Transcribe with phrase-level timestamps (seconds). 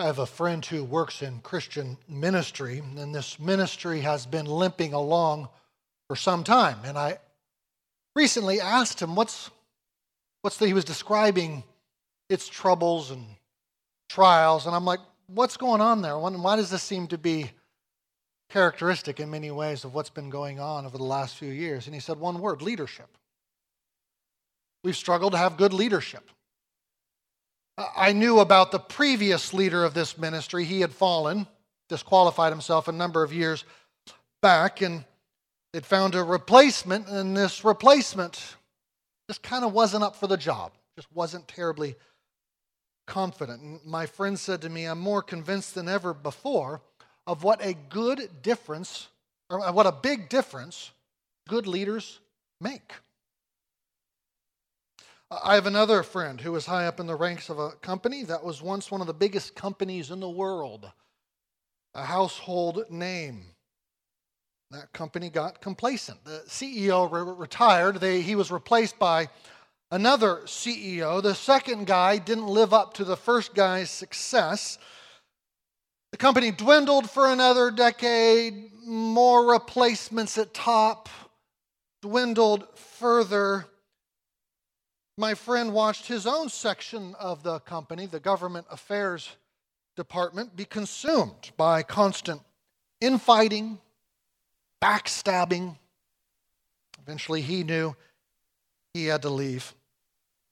[0.00, 4.94] I have a friend who works in Christian ministry, and this ministry has been limping
[4.94, 5.50] along
[6.08, 6.78] for some time.
[6.86, 7.18] And I
[8.16, 9.50] recently asked him what's
[10.40, 11.64] what's he was describing
[12.30, 13.26] its troubles and
[14.08, 16.18] trials, and I'm like, what's going on there?
[16.18, 17.50] Why does this seem to be
[18.48, 21.84] characteristic in many ways of what's been going on over the last few years?
[21.84, 23.18] And he said one word: leadership.
[24.82, 26.30] We've struggled to have good leadership.
[27.96, 30.64] I knew about the previous leader of this ministry.
[30.64, 31.46] He had fallen,
[31.88, 33.64] disqualified himself a number of years
[34.42, 35.04] back, and
[35.72, 38.56] they'd found a replacement, and this replacement
[39.28, 41.94] just kind of wasn't up for the job, just wasn't terribly
[43.06, 43.62] confident.
[43.62, 46.80] And my friend said to me, I'm more convinced than ever before
[47.26, 49.08] of what a good difference,
[49.48, 50.90] or what a big difference
[51.48, 52.20] good leaders
[52.60, 52.92] make.
[55.30, 58.42] I have another friend who was high up in the ranks of a company that
[58.42, 60.90] was once one of the biggest companies in the world,
[61.94, 63.44] a household name.
[64.72, 66.24] That company got complacent.
[66.24, 68.00] The CEO re- retired.
[68.00, 69.28] They, he was replaced by
[69.92, 71.22] another CEO.
[71.22, 74.78] The second guy didn't live up to the first guy's success.
[76.10, 81.08] The company dwindled for another decade, more replacements at top,
[82.02, 83.66] dwindled further
[85.16, 89.36] my friend watched his own section of the company, the government affairs
[89.96, 92.40] department, be consumed by constant
[93.00, 93.78] infighting,
[94.82, 95.76] backstabbing.
[97.02, 97.94] Eventually, he knew
[98.94, 99.74] he had to leave.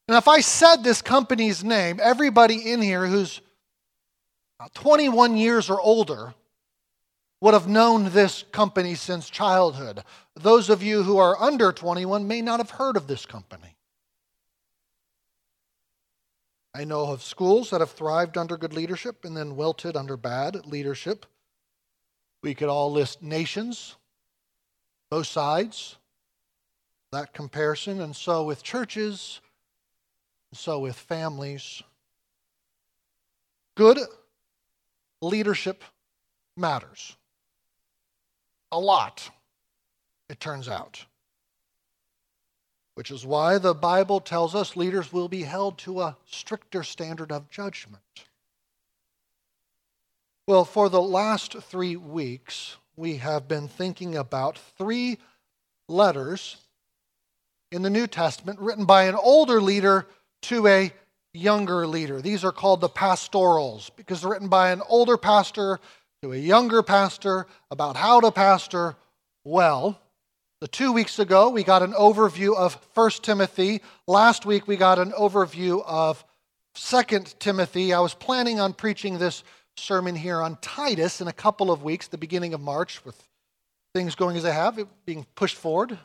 [0.06, 3.40] And if I said this company's name, everybody in here who's
[4.74, 6.34] 21 years or older
[7.40, 10.02] would have known this company since childhood.
[10.34, 13.76] Those of you who are under 21 may not have heard of this company.
[16.74, 20.66] I know of schools that have thrived under good leadership and then wilted under bad
[20.66, 21.26] leadership.
[22.42, 23.96] We could all list nations,
[25.10, 25.96] both sides,
[27.10, 29.40] that comparison, and so with churches,
[30.52, 31.82] so with families.
[33.74, 33.98] Good
[35.20, 35.82] leadership
[36.56, 37.16] matters.
[38.70, 39.30] A lot,
[40.28, 41.04] it turns out
[42.98, 47.30] which is why the Bible tells us leaders will be held to a stricter standard
[47.30, 48.02] of judgment.
[50.48, 55.18] Well, for the last three weeks, we have been thinking about three
[55.86, 56.56] letters
[57.70, 60.08] in the New Testament written by an older leader
[60.42, 60.92] to a
[61.32, 62.20] younger leader.
[62.20, 65.78] These are called the pastorals because they're written by an older pastor
[66.22, 68.96] to a younger pastor about how to pastor
[69.44, 70.00] well.
[70.60, 73.80] The two weeks ago, we got an overview of 1 Timothy.
[74.08, 76.24] Last week, we got an overview of
[76.74, 77.02] 2
[77.38, 77.94] Timothy.
[77.94, 79.44] I was planning on preaching this
[79.76, 83.22] sermon here on Titus in a couple of weeks, the beginning of March, with
[83.94, 85.96] things going as they have, it being pushed forward.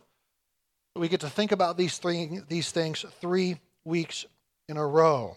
[0.95, 4.23] We get to think about these, three, these things three weeks
[4.69, 5.35] in a row.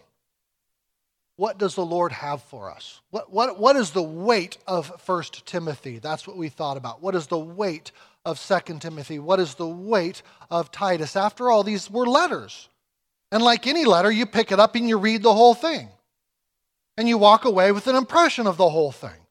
[1.37, 2.99] What does the Lord have for us?
[3.11, 5.99] What, what, what is the weight of 1 Timothy?
[5.99, 7.01] That's what we thought about.
[7.01, 7.91] What is the weight
[8.25, 9.19] of Second Timothy?
[9.19, 11.15] What is the weight of Titus?
[11.15, 12.69] After all, these were letters.
[13.31, 15.89] And like any letter, you pick it up and you read the whole thing.
[16.97, 19.27] And you walk away with an impression of the whole thing.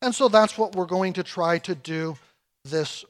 [0.00, 2.16] And so that's what we're going to try to do
[2.64, 3.04] this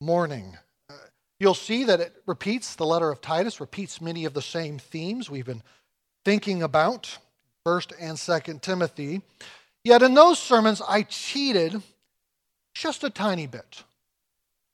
[0.00, 0.56] morning.
[0.90, 0.94] Uh,
[1.38, 5.30] you'll see that it repeats, the letter of Titus repeats many of the same themes
[5.30, 5.62] we've been
[6.24, 7.18] thinking about,
[7.66, 9.22] 1st and 2nd Timothy.
[9.84, 11.82] Yet in those sermons, I cheated
[12.74, 13.82] just a tiny bit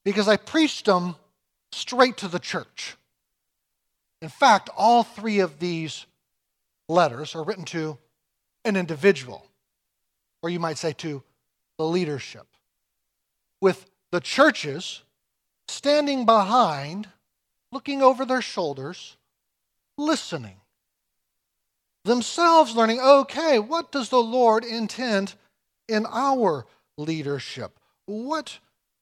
[0.04, 1.16] because I preached them
[1.72, 2.96] straight to the church.
[4.20, 6.06] In fact, all three of these
[6.88, 7.98] letters are written to
[8.64, 9.46] an individual,
[10.42, 11.22] or you might say to
[11.78, 12.46] the leadership,
[13.60, 15.02] with the churches
[15.68, 17.08] standing behind,
[17.70, 19.16] looking over their shoulders,
[19.96, 20.56] listening,
[22.08, 25.34] themselves learning, okay, what does the Lord intend
[25.88, 26.66] in our
[26.96, 27.78] leadership?
[28.06, 28.58] What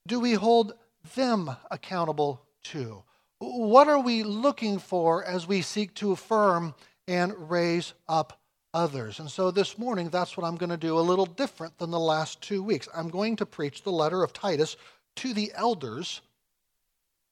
[0.07, 0.75] do we hold
[1.15, 3.03] them accountable to?
[3.39, 6.75] What are we looking for as we seek to affirm
[7.07, 8.41] and raise up
[8.75, 9.21] others?
[9.21, 12.01] And so this morning, that's what I'm going to do, a little different than the
[12.01, 12.89] last two weeks.
[12.95, 14.77] I'm going to preach the letter of Titus
[15.17, 16.21] to the elders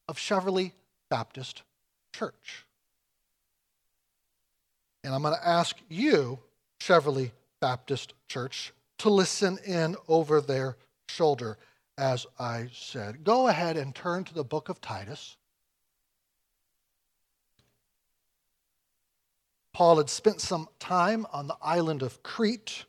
[0.09, 0.73] of Cheverly
[1.11, 1.63] Baptist
[2.15, 2.64] Church.
[5.05, 6.41] And I'm going to ask you,
[6.81, 7.31] Cheverly
[7.61, 10.77] Baptist Church, to listen in over their
[11.09, 11.59] shoulder
[11.97, 13.23] as I said.
[13.23, 15.37] Go ahead and turn to the book of Titus.
[19.73, 22.87] Paul had spent some time on the island of Crete.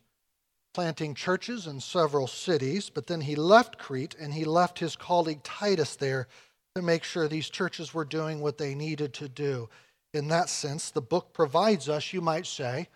[0.74, 5.42] planting churches in several cities, but then he left Crete and he left his colleague
[5.42, 6.28] Titus there
[6.76, 9.70] to make sure these churches were doing what they needed to do.
[10.16, 12.88] In that sense, the book provides us, you might say,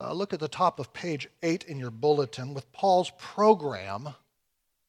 [0.00, 4.14] uh, look at the top of page 8 in your bulletin with Paul's program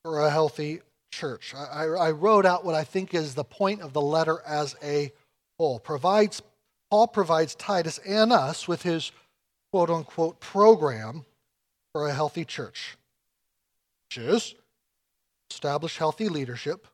[0.04, 0.82] for a healthy
[1.12, 1.56] church.
[1.56, 5.12] I, I, wrote out what I think is the point of the letter as a
[5.58, 5.80] whole.
[5.80, 6.44] Provides,
[6.92, 9.12] Paul provides Titus and us with his
[9.72, 11.26] quote unquote program
[11.92, 12.96] for a healthy church,
[14.08, 14.54] which is
[15.50, 16.86] establish healthy leadership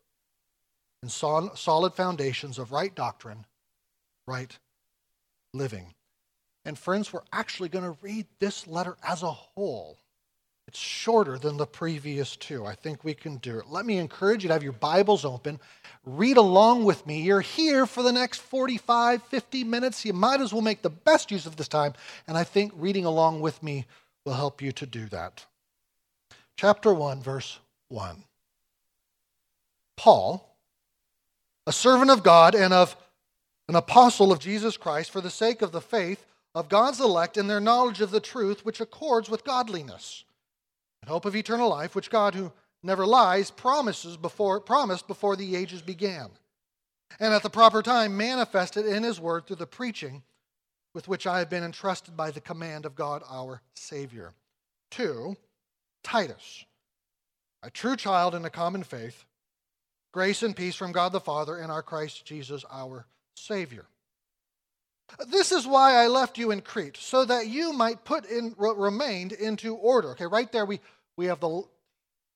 [1.02, 3.44] and solid foundations of right doctrine,
[4.26, 4.56] right
[5.52, 5.94] living.
[6.64, 9.98] And friends, we're actually going to read this letter as a whole.
[10.66, 12.66] It's shorter than the previous two.
[12.66, 13.68] I think we can do it.
[13.68, 15.60] Let me encourage you to have your Bibles open.
[16.04, 17.22] Read along with me.
[17.22, 20.04] You're here for the next 45, 50 minutes.
[20.04, 21.94] You might as well make the best use of this time.
[22.26, 23.86] And I think reading along with me
[24.24, 25.46] will help you to do that.
[26.56, 28.24] Chapter 1, verse 1.
[29.96, 30.56] Paul,
[31.66, 32.96] a servant of God and of
[33.68, 36.24] an apostle of Jesus Christ, for the sake of the faith
[36.54, 40.24] of God's elect and their knowledge of the truth which accords with godliness,
[41.02, 42.52] and hope of eternal life, which God, who
[42.82, 46.30] never lies, promises before, promised before the ages began,
[47.20, 50.22] and at the proper time manifested in his word through the preaching
[50.94, 54.32] with which I have been entrusted by the command of God our Savior.
[54.90, 55.36] Two,
[56.02, 56.64] Titus,
[57.62, 59.26] a true child in the common faith,
[60.12, 63.04] grace and peace from God the Father and our Christ Jesus our
[63.36, 63.86] Savior.
[65.28, 69.32] This is why I left you in Crete, so that you might put in remained
[69.32, 70.10] into order.
[70.10, 70.80] Okay, right there we,
[71.16, 71.62] we have the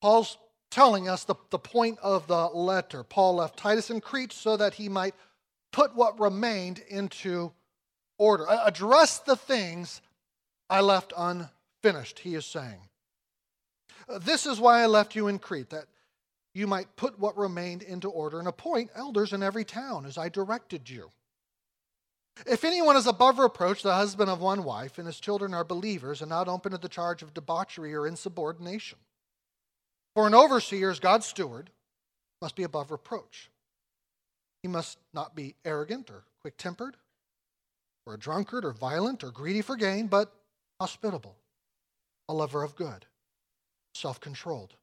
[0.01, 0.37] Paul's
[0.69, 3.03] telling us the, the point of the letter.
[3.03, 5.13] Paul left Titus in Crete so that he might
[5.71, 7.51] put what remained into
[8.17, 8.45] order.
[8.49, 10.01] Address the things
[10.69, 12.79] I left unfinished, he is saying.
[14.21, 15.85] This is why I left you in Crete, that
[16.53, 20.29] you might put what remained into order and appoint elders in every town as I
[20.29, 21.11] directed you.
[22.45, 26.21] If anyone is above reproach, the husband of one wife, and his children are believers
[26.21, 28.97] and not open to the charge of debauchery or insubordination.
[30.15, 31.71] For an overseer as God's steward
[32.41, 33.49] must be above reproach.
[34.61, 36.97] He must not be arrogant or quick tempered,
[38.05, 40.33] or a drunkard or violent or greedy for gain, but
[40.79, 41.35] hospitable,
[42.27, 43.05] a lover of good,
[43.93, 44.75] self controlled,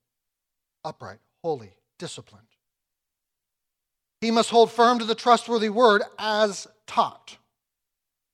[0.84, 1.18] upright,
[1.48, 2.44] holy, disciplined.
[4.20, 7.38] He must hold firm to the trustworthy word as taught,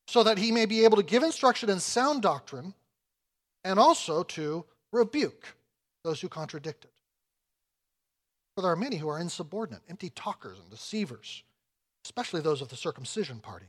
[0.08, 2.74] so that he may be able to give instruction in sound doctrine
[3.62, 5.54] and also to rebuke
[6.02, 6.90] those who contradict it.
[8.56, 11.44] For there are many who are insubordinate, empty talkers, and deceivers,
[12.04, 13.66] especially those of the circumcision party.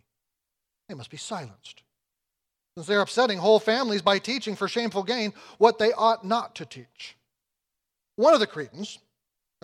[0.89, 1.83] They must be silenced,
[2.75, 6.65] since they're upsetting whole families by teaching for shameful gain what they ought not to
[6.65, 7.15] teach.
[8.15, 8.97] One of the Cretans,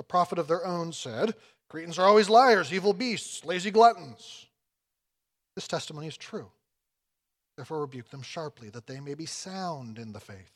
[0.02, 1.36] a prophet of their own, said,
[1.70, 4.48] Cretans are always liars, evil beasts, lazy gluttons.
[5.56, 6.50] This testimony is true.
[7.56, 10.52] Therefore, rebuke them sharply, that they may be sound in the faith,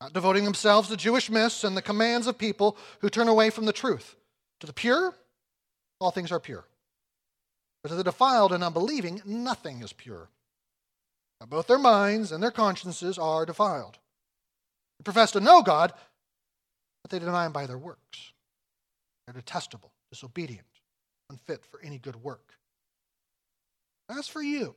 [0.00, 3.66] not devoting themselves to Jewish myths and the commands of people who turn away from
[3.66, 4.16] the truth.
[4.60, 5.14] To the pure,
[6.00, 6.64] all things are pure.
[7.82, 10.30] But to the defiled and unbelieving, nothing is pure.
[11.40, 13.98] Now, both their minds and their consciences are defiled.
[14.98, 15.92] They profess to know God,
[17.02, 18.32] but they deny Him by their works.
[19.30, 20.66] They're detestable, disobedient,
[21.30, 22.54] unfit for any good work.
[24.08, 24.74] As for you,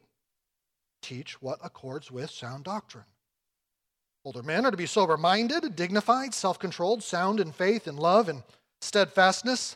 [1.01, 3.05] teach what accords with sound doctrine.
[4.23, 8.29] Older men are to be sober minded, dignified, self controlled, sound in faith and love
[8.29, 8.43] and
[8.79, 9.75] steadfastness.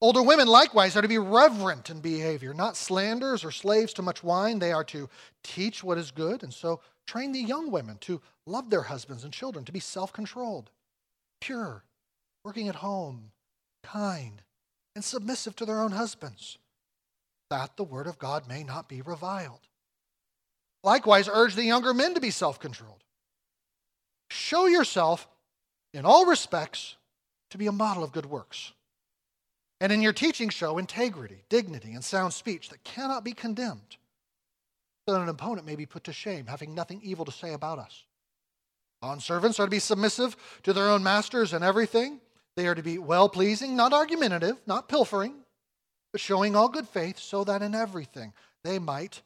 [0.00, 4.22] Older women likewise are to be reverent in behavior, not slanderers or slaves to much
[4.22, 4.60] wine.
[4.60, 5.10] They are to
[5.42, 9.32] teach what is good, and so train the young women to love their husbands and
[9.32, 10.70] children, to be self controlled,
[11.40, 11.82] pure,
[12.44, 13.32] working at home,
[13.82, 14.42] kind,
[14.94, 16.58] and submissive to their own husbands
[17.50, 19.60] that the word of God may not be reviled.
[20.84, 23.02] Likewise, urge the younger men to be self controlled.
[24.30, 25.26] Show yourself
[25.94, 26.96] in all respects
[27.50, 28.72] to be a model of good works.
[29.80, 33.96] And in your teaching, show integrity, dignity, and sound speech that cannot be condemned,
[35.06, 37.78] so that an opponent may be put to shame, having nothing evil to say about
[37.78, 38.04] us.
[39.00, 42.20] Bond servants are to be submissive to their own masters in everything.
[42.58, 45.32] They are to be well pleasing, not argumentative, not pilfering,
[46.10, 48.32] but showing all good faith, so that in everything
[48.64, 49.22] they might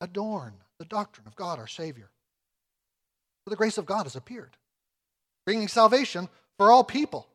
[0.00, 2.08] adorn the doctrine of God our Savior.
[3.44, 4.56] For the grace of God has appeared,
[5.44, 7.28] bringing salvation for all people,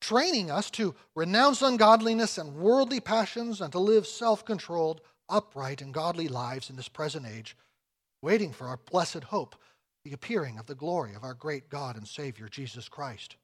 [0.00, 5.92] training us to renounce ungodliness and worldly passions and to live self controlled, upright, and
[5.92, 7.56] godly lives in this present age,
[8.22, 9.56] waiting for our blessed hope,
[10.04, 13.34] the appearing of the glory of our great God and Savior, Jesus Christ,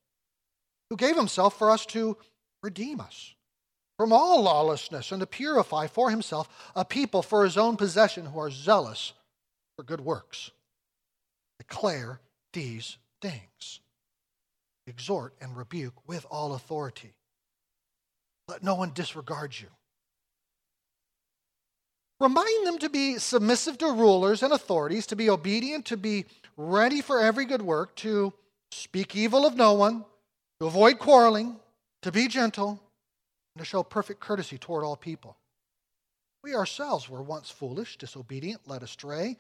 [0.93, 2.19] who gave himself for us to
[2.63, 3.35] redeem us
[3.97, 8.39] from all lawlessness and to purify for himself a people for his own possession who
[8.39, 9.15] are zealous
[9.75, 10.51] for good works.
[11.59, 12.21] Declare
[12.53, 13.81] these things.
[14.87, 17.15] Exhort and rebuke with all authority.
[18.47, 19.69] Let no one disregard you.
[22.21, 26.27] Remind them to be submissive to rulers and authorities, to be obedient, to be
[26.59, 28.35] ready for every good work, to
[28.71, 30.05] speak evil of no one,
[30.63, 31.57] to avoid quarreling,
[32.03, 32.81] to be gentle,
[33.53, 35.37] and to show perfect courtesy toward all people.
[36.45, 39.39] We ourselves were once foolish, disobedient, led astray,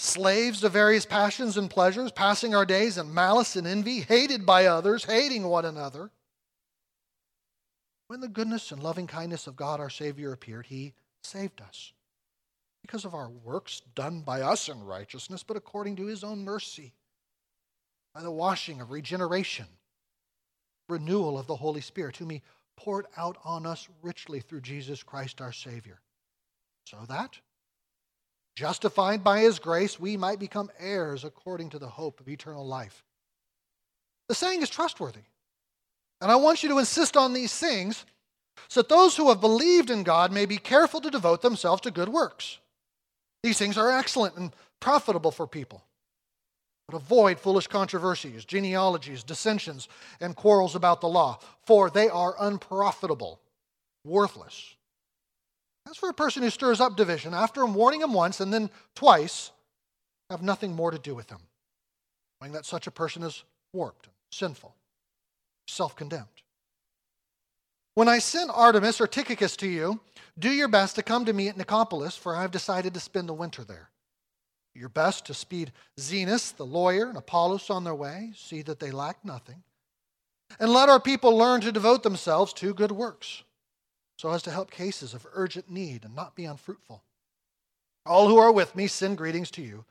[0.00, 4.66] slaves to various passions and pleasures, passing our days in malice and envy, hated by
[4.66, 6.10] others, hating one another.
[8.08, 11.92] When the goodness and loving kindness of God our Savior appeared, He saved us.
[12.82, 16.94] Because of our works done by us in righteousness, but according to his own mercy,
[18.12, 19.66] by the washing of regeneration,
[20.92, 22.42] renewal of the Holy Spirit, whom he
[22.76, 26.00] poured out on us richly through Jesus Christ our Savior.
[26.86, 27.38] So that,
[28.56, 33.04] justified by his grace, we might become heirs according to the hope of eternal life.
[34.28, 35.20] The saying is trustworthy.
[36.20, 38.04] And I want you to insist on these things
[38.68, 41.90] so that those who have believed in God may be careful to devote themselves to
[41.90, 42.58] good works.
[43.42, 45.82] These things are excellent and profitable for people.
[46.88, 49.88] But avoid foolish controversies, genealogies, dissensions,
[50.20, 53.40] and quarrels about the law, for they are unprofitable,
[54.04, 54.76] worthless.
[55.88, 59.50] As for a person who stirs up division, after warning him once and then twice,
[60.30, 61.40] have nothing more to do with him,
[62.40, 64.74] knowing that such a person is warped, sinful,
[65.66, 66.26] self condemned.
[67.94, 70.00] When I send Artemas or Tychicus to you,
[70.38, 73.28] do your best to come to me at Nicopolis, for I have decided to spend
[73.28, 73.90] the winter there.
[74.74, 78.32] Your best to speed Zenas, the lawyer, and Apollos on their way.
[78.36, 79.62] See that they lack nothing.
[80.58, 83.42] And let our people learn to devote themselves to good works,
[84.18, 87.02] so as to help cases of urgent need and not be unfruitful.
[88.04, 89.84] All who are with me send greetings to you.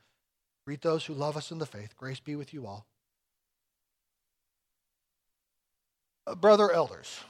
[0.66, 1.96] Greet those who love us in the faith.
[1.96, 2.86] Grace be with you all.
[6.26, 7.20] Uh, brother elders,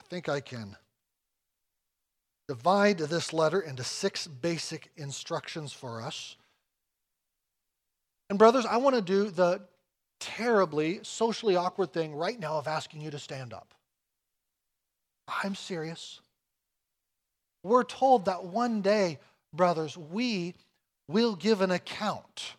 [0.00, 0.76] I think I can
[2.50, 6.34] divide this letter into six basic instructions for us.
[8.28, 9.60] And, brothers, I want to do the
[10.18, 13.72] terribly socially awkward thing right now of asking you to stand up.
[15.28, 16.20] I'm serious.
[17.62, 19.20] We're told that one day,
[19.54, 20.54] brothers, we
[21.06, 22.54] will give an account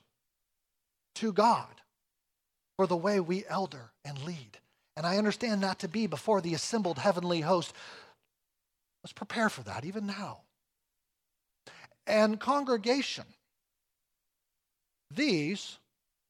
[1.15, 1.81] to God
[2.77, 4.57] for the way we elder and lead.
[4.95, 7.73] And I understand that to be before the assembled heavenly host.
[9.03, 10.41] Let's prepare for that even now.
[12.07, 13.25] And congregation,
[15.09, 15.77] these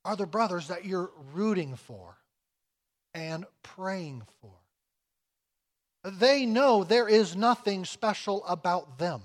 [0.06, 2.18] are the brothers that you're rooting for
[3.14, 4.52] and praying for.
[6.04, 9.22] They know there is nothing special about them.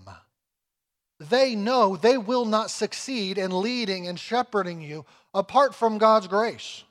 [1.18, 6.84] They know they will not succeed in leading and shepherding you apart from God's grace.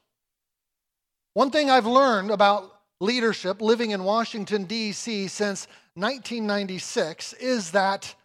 [1.33, 5.27] One thing I've learned about leadership living in Washington, D.C.
[5.27, 8.15] since 1996 is that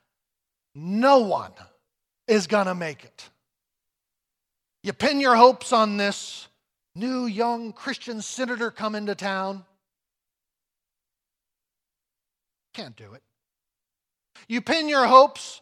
[0.75, 1.53] no one
[2.27, 3.31] is going to make it.
[4.83, 6.49] You pin your hopes on this
[6.95, 9.65] new young Christian senator coming to town.
[12.75, 13.23] Can't do it.
[14.49, 15.61] You pin your hopes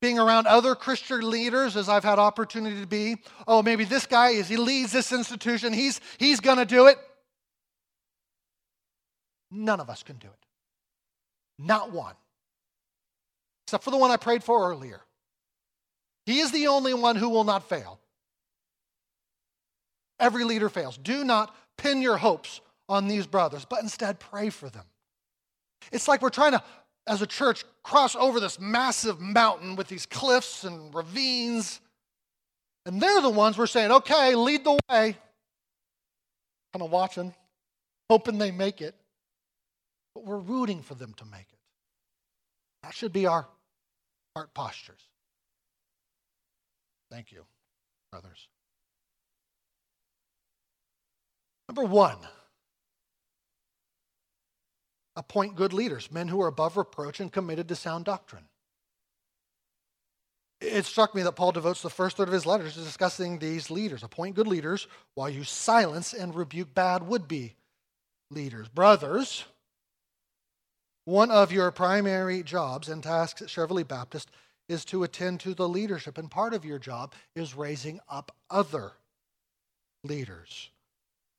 [0.00, 3.16] being around other Christian leaders, as I've had opportunity to be.
[3.46, 6.98] Oh, maybe this guy, as he leads this institution, he's, he's going to do it.
[9.50, 10.43] None of us can do it.
[11.58, 12.14] Not one.
[13.66, 15.00] Except for the one I prayed for earlier.
[16.26, 17.98] He is the only one who will not fail.
[20.18, 20.96] Every leader fails.
[20.96, 24.84] Do not pin your hopes on these brothers, but instead pray for them.
[25.92, 26.62] It's like we're trying to
[27.06, 31.80] as a church, cross over this massive mountain with these cliffs and ravines.
[32.86, 35.16] And they're the ones we're saying, okay, lead the way.
[36.72, 37.34] Kind of watching,
[38.08, 38.94] hoping they make it.
[40.14, 41.58] But we're rooting for them to make it.
[42.82, 43.46] That should be our
[44.36, 45.00] heart postures.
[47.10, 47.44] Thank you,
[48.10, 48.48] brothers.
[51.68, 52.18] Number one,
[55.16, 58.44] appoint good leaders, men who are above reproach and committed to sound doctrine.
[60.60, 63.70] It struck me that Paul devotes the first third of his letters to discussing these
[63.70, 64.02] leaders.
[64.02, 67.54] Appoint good leaders while you silence and rebuke bad would be
[68.30, 68.68] leaders.
[68.68, 69.44] Brothers,
[71.04, 74.30] one of your primary jobs and tasks at Cheverly Baptist
[74.68, 78.92] is to attend to the leadership, and part of your job is raising up other
[80.02, 80.70] leaders.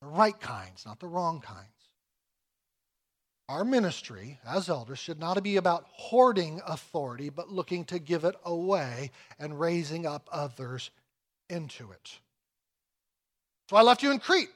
[0.01, 1.69] The right kinds, not the wrong kinds.
[3.47, 8.35] Our ministry as elders should not be about hoarding authority, but looking to give it
[8.43, 10.89] away and raising up others
[11.49, 12.19] into it.
[13.69, 14.49] So I left you in Crete,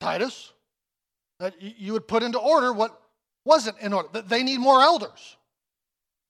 [0.00, 0.52] Titus,
[1.38, 3.00] that you would put into order what
[3.46, 4.20] wasn't in order.
[4.22, 5.36] They need more elders.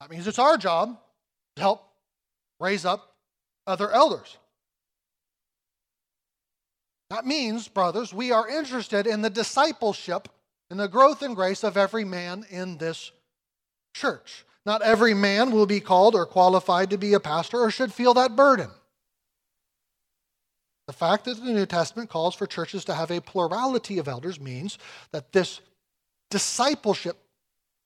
[0.00, 0.96] That means it's our job
[1.56, 1.88] to help
[2.61, 3.14] raise up
[3.66, 4.37] other elders.
[7.11, 10.28] That means, brothers, we are interested in the discipleship
[10.70, 13.12] and the growth and grace of every man in this
[13.94, 14.44] church.
[14.66, 18.14] Not every man will be called or qualified to be a pastor or should feel
[18.14, 18.70] that burden.
[20.88, 24.40] The fact that the New Testament calls for churches to have a plurality of elders
[24.40, 24.78] means
[25.12, 25.61] that this
[26.30, 27.16] discipleship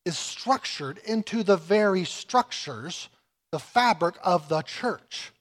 [0.04, 3.08] is structured into the very structures,
[3.52, 5.32] the fabric of the church.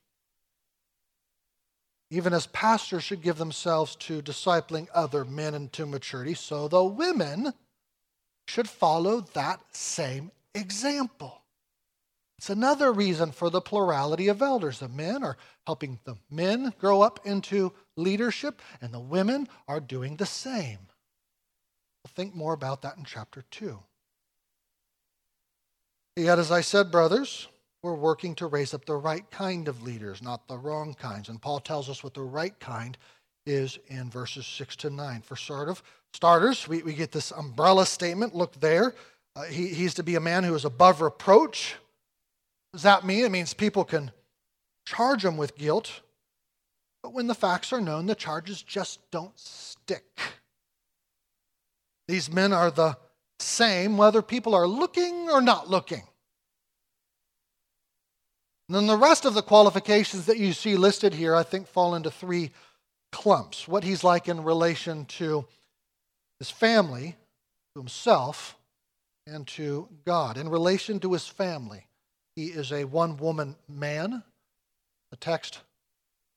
[2.12, 7.53] Even as pastors should give themselves to discipling other men into maturity, so the women
[8.48, 11.44] should follow that same example.
[12.39, 14.79] It's another reason for the plurality of elders.
[14.79, 15.38] The men are
[15.68, 20.88] helping the men grow up into leadership, and the women are doing the same.
[22.03, 23.77] We'll think more about that in chapter 2.
[26.15, 27.48] Yet, as I said, brothers,
[27.82, 31.29] we're working to raise up the right kind of leaders, not the wrong kinds.
[31.29, 32.98] And Paul tells us what the right kind
[33.46, 35.22] is in verses 6 to 9.
[35.22, 35.82] For sort of
[36.13, 38.36] starters, we, we get this umbrella statement.
[38.36, 38.96] Look there.
[39.36, 41.75] Uh, he, he's to be a man who is above reproach.
[42.74, 43.25] Does that mean?
[43.25, 44.12] It means people can
[44.86, 46.01] charge him with guilt,
[47.01, 50.20] but when the facts are known, the charges just don't stick.
[52.10, 52.98] These men are the
[53.38, 56.01] same whether people are looking or not looking.
[58.68, 61.94] And then the rest of the qualifications that you see listed here, I think, fall
[61.94, 62.50] into three
[63.12, 63.68] clumps.
[63.68, 65.46] What he's like in relation to
[66.39, 67.15] his family,
[67.76, 68.58] to himself,
[69.28, 70.36] and to God.
[70.36, 71.86] In relation to his family,
[72.36, 74.24] he is a one woman man.
[75.12, 75.60] The text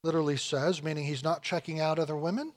[0.03, 2.53] literally says, meaning he's not checking out other women,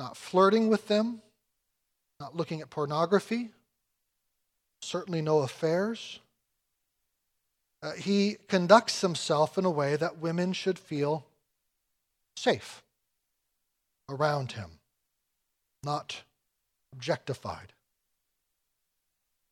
[0.00, 1.22] not flirting with them,
[2.20, 3.50] not looking at pornography,
[4.82, 6.20] certainly no affairs
[7.82, 11.24] uh, he conducts himself in a way that women should feel
[12.36, 12.82] safe
[14.08, 14.70] around him,
[15.82, 16.22] not
[16.92, 17.72] objectified.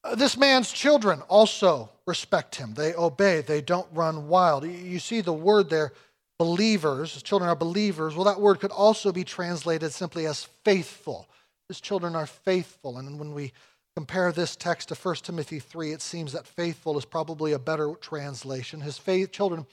[0.05, 2.75] Uh, this man's children also respect him.
[2.75, 4.65] They obey, they don't run wild.
[4.65, 5.93] You see the word there,
[6.39, 7.15] believers.
[7.15, 8.15] His children are believers.
[8.15, 11.29] Well, that word could also be translated simply as faithful.
[11.69, 12.99] His children are faithful.
[12.99, 13.53] And when we
[13.95, 17.95] compare this text to 1 Timothy 3, it seems that faithful is probably a better
[18.01, 18.81] translation.
[18.81, 19.67] His faith, children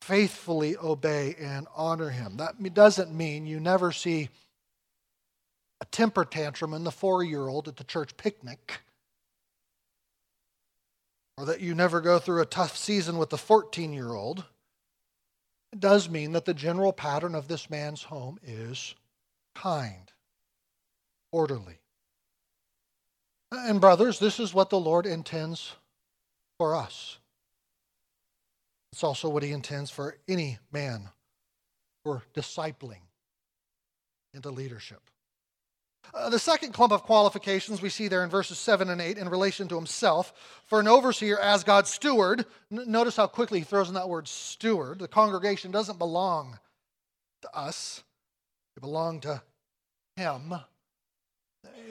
[0.00, 2.36] faithfully obey and honor him.
[2.36, 4.28] That doesn't mean you never see
[5.80, 8.80] a temper tantrum in the four year old at the church picnic,
[11.38, 14.44] or that you never go through a tough season with the 14 year old.
[15.72, 18.94] It does mean that the general pattern of this man's home is
[19.54, 20.10] kind,
[21.32, 21.78] orderly.
[23.52, 25.72] And, brothers, this is what the Lord intends
[26.58, 27.18] for us.
[28.92, 31.08] It's also what he intends for any man
[32.04, 33.00] for discipling
[34.34, 35.00] into leadership.
[36.12, 39.28] Uh, the second clump of qualifications we see there in verses 7 and 8 in
[39.28, 40.32] relation to himself
[40.66, 42.46] for an overseer as God's steward.
[42.72, 44.98] N- notice how quickly he throws in that word steward.
[44.98, 46.58] The congregation doesn't belong
[47.42, 48.02] to us,
[48.74, 49.42] they belong to
[50.16, 50.54] him.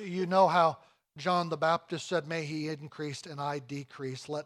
[0.04, 0.78] You know how
[1.18, 4.30] John the Baptist said, May he increase and I decrease.
[4.30, 4.46] Let,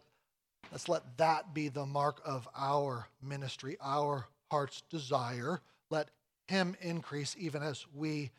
[0.72, 5.60] let's let that be the mark of our ministry, our heart's desire.
[5.90, 6.08] Let
[6.48, 8.30] him increase even as we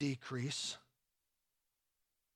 [0.00, 0.76] decrease.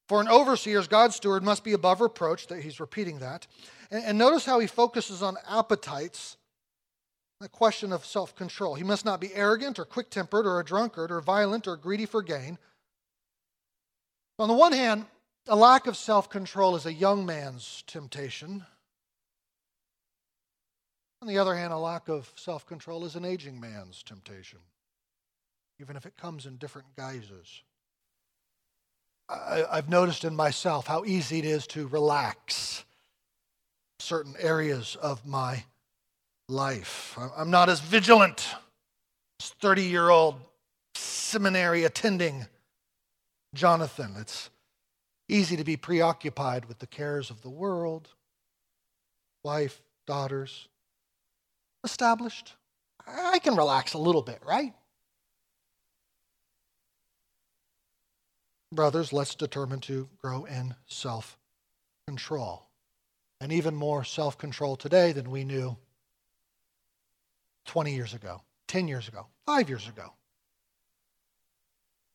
[0.06, 2.48] For an overseer's God's steward must be above reproach.
[2.48, 3.46] That he's repeating that.
[3.90, 6.36] And, and notice how he focuses on appetites,
[7.40, 8.74] the question of self control.
[8.74, 12.06] He must not be arrogant or quick tempered or a drunkard or violent or greedy
[12.06, 12.58] for gain.
[14.40, 15.04] On the one hand,
[15.48, 18.64] a lack of self control is a young man's temptation.
[21.20, 24.60] On the other hand, a lack of self control is an aging man's temptation,
[25.78, 27.62] even if it comes in different guises.
[29.28, 32.86] I, have noticed in myself how easy it is to relax
[33.98, 35.64] certain areas of my
[36.48, 37.18] life.
[37.36, 38.48] I'm not as vigilant
[39.38, 40.36] as 30 year old
[40.94, 42.46] seminary attending
[43.54, 44.14] Jonathan.
[44.18, 44.50] It's
[45.28, 48.08] easy to be preoccupied with the cares of the world
[49.42, 50.68] wife, daughters.
[51.84, 52.54] Established.
[53.06, 54.74] I can relax a little bit, right?
[58.72, 61.38] Brothers, let's determine to grow in self
[62.06, 62.66] control.
[63.40, 65.76] And even more self control today than we knew
[67.64, 70.12] 20 years ago, 10 years ago, five years ago.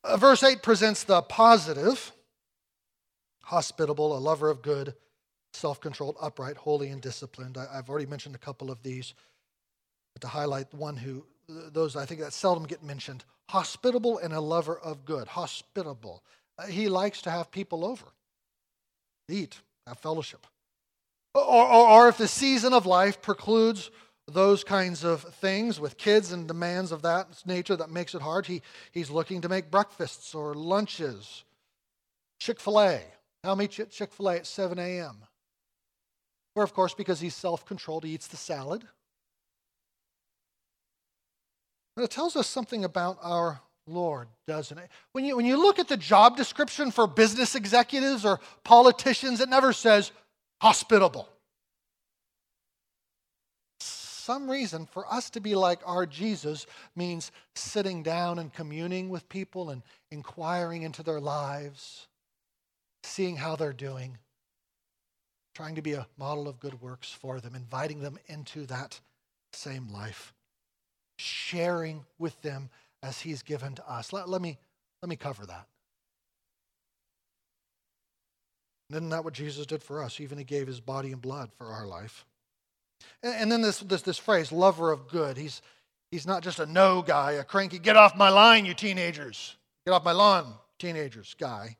[0.06, 2.12] Uh, verse 8 presents the positive
[3.42, 4.94] hospitable, a lover of good,
[5.52, 7.56] self controlled, upright, holy, and disciplined.
[7.56, 9.14] I, have already mentioned a couple of these.
[10.14, 14.40] But to highlight one who, those I think that seldom get mentioned hospitable and a
[14.40, 15.26] lover of good.
[15.28, 16.22] Hospitable.
[16.58, 18.06] Uh, he likes to have people over,
[19.28, 20.46] eat, have fellowship.
[21.34, 23.90] Or, or, or if the season of life precludes
[24.28, 28.46] those kinds of things with kids and demands of that nature that makes it hard,
[28.46, 28.60] he,
[28.90, 31.44] he's looking to make breakfasts or lunches.
[32.38, 33.00] Chick fil A.
[33.44, 35.18] I'll meet you at Chick fil A at 7 a.m.
[36.56, 38.82] Or, of course, because he's self controlled, he eats the salad.
[41.96, 44.90] And it tells us something about our Lord, doesn't it?
[45.12, 49.48] When you, when you look at the job description for business executives or politicians, it
[49.48, 50.10] never says
[50.60, 51.28] hospitable.
[54.26, 59.28] Some reason for us to be like our Jesus means sitting down and communing with
[59.28, 62.08] people and inquiring into their lives,
[63.04, 64.18] seeing how they're doing,
[65.54, 68.98] trying to be a model of good works for them, inviting them into that
[69.52, 70.34] same life,
[71.18, 72.68] sharing with them
[73.04, 74.12] as He's given to us.
[74.12, 74.58] Let, let, me,
[75.02, 75.68] let me cover that.
[78.90, 80.20] Isn't that what Jesus did for us?
[80.20, 82.26] Even He gave His body and blood for our life.
[83.22, 85.36] And, and then this, this, this phrase, lover of good.
[85.36, 85.62] He's,
[86.10, 89.56] he's not just a no guy, a cranky, get off my line, you teenagers.
[89.86, 91.76] Get off my lawn, teenagers guy.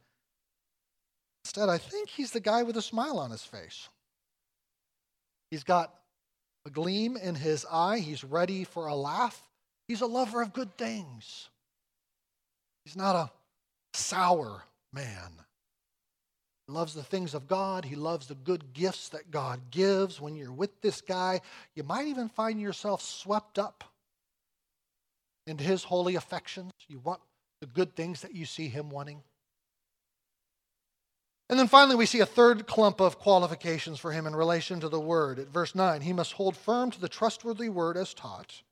[1.45, 3.89] Instead, I think he's the guy with a smile on his face.
[5.51, 5.95] He's got
[6.67, 7.99] a gleam in his eye.
[7.99, 9.41] He's ready for a laugh.
[9.87, 11.49] He's a lover of good things.
[12.85, 13.31] He's not a
[13.95, 15.33] sour man.
[16.67, 17.85] He loves the things of God.
[17.85, 20.21] He loves the good gifts that God gives.
[20.21, 21.41] When you're with this guy,
[21.75, 23.85] you might even find yourself swept up
[25.47, 26.73] into his holy affections.
[26.89, 27.21] You want
[27.61, 29.23] the good things that you see him wanting.
[31.49, 34.89] And then finally, we see a third clump of qualifications for him in relation to
[34.89, 35.39] the word.
[35.39, 38.63] At verse 9, he must hold firm to the trustworthy word as taught,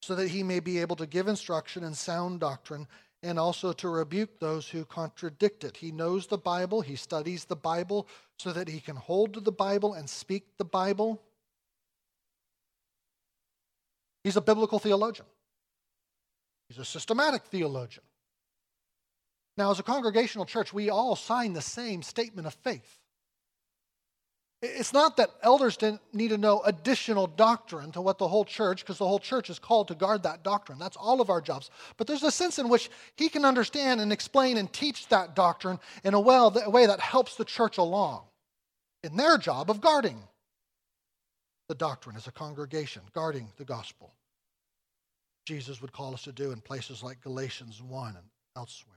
[0.00, 2.88] so that he may be able to give instruction in sound doctrine
[3.22, 5.76] and also to rebuke those who contradict it.
[5.76, 8.08] He knows the Bible, he studies the Bible
[8.38, 11.22] so that he can hold to the Bible and speak the Bible.
[14.24, 15.26] He's a biblical theologian,
[16.68, 18.04] he's a systematic theologian.
[19.56, 23.01] Now, as a congregational church, we all sign the same statement of faith.
[24.64, 28.80] It's not that elders didn't need to know additional doctrine to what the whole church,
[28.80, 30.78] because the whole church is called to guard that doctrine.
[30.78, 31.68] That's all of our jobs.
[31.96, 35.80] But there's a sense in which he can understand and explain and teach that doctrine
[36.04, 38.22] in a way that helps the church along
[39.02, 40.22] in their job of guarding
[41.68, 44.14] the doctrine as a congregation, guarding the gospel.
[45.44, 48.94] Jesus would call us to do in places like Galatians 1 and elsewhere.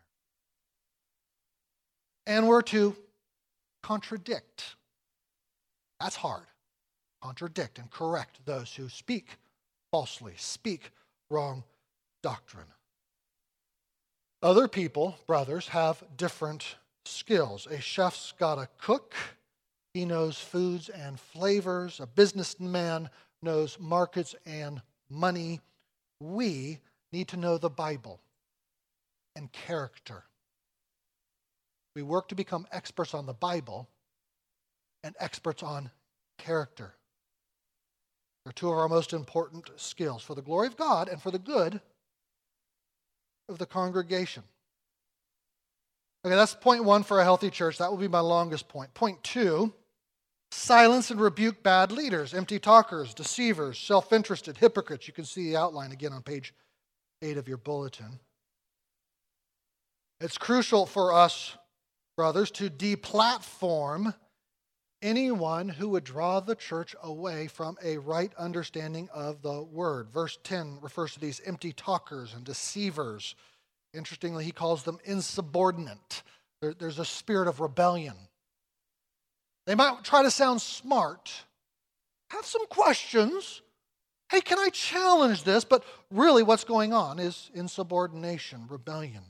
[2.28, 2.95] And we're to
[3.82, 4.75] contradict
[6.05, 6.45] that's hard.
[7.19, 9.39] Contradict and correct those who speak
[9.91, 10.91] falsely, speak
[11.31, 11.63] wrong
[12.21, 12.67] doctrine.
[14.43, 17.65] Other people, brothers, have different skills.
[17.65, 19.15] A chef's got to cook,
[19.95, 21.99] he knows foods and flavors.
[21.99, 23.09] A businessman
[23.41, 25.59] knows markets and money.
[26.19, 28.19] We need to know the Bible
[29.35, 30.23] and character.
[31.95, 33.89] We work to become experts on the Bible
[35.05, 35.91] and experts on
[36.39, 36.95] character.
[38.43, 41.39] They're two of our most important skills for the glory of God and for the
[41.39, 41.79] good
[43.47, 44.43] of the congregation.
[46.25, 47.77] Okay, that's point one for a healthy church.
[47.77, 48.93] That will be my longest point.
[48.95, 49.71] Point two
[50.51, 55.07] silence and rebuke bad leaders, empty talkers, deceivers, self interested, hypocrites.
[55.07, 56.53] You can see the outline again on page
[57.21, 58.19] eight of your bulletin.
[60.19, 61.55] It's crucial for us,
[62.17, 64.15] brothers, to deplatform
[65.05, 70.09] anyone who would draw the church away from a right understanding of the word.
[70.09, 73.35] Verse 10 refers to these empty talkers and deceivers.
[73.93, 76.23] Interestingly, he calls them insubordinate.
[76.59, 78.15] There, there's a spirit of rebellion.
[79.67, 81.31] They might try to sound smart,
[82.31, 83.61] have some questions.
[84.31, 85.63] Hey, can I challenge this?
[85.63, 89.21] But really, what's going on is insubordination, rebellion.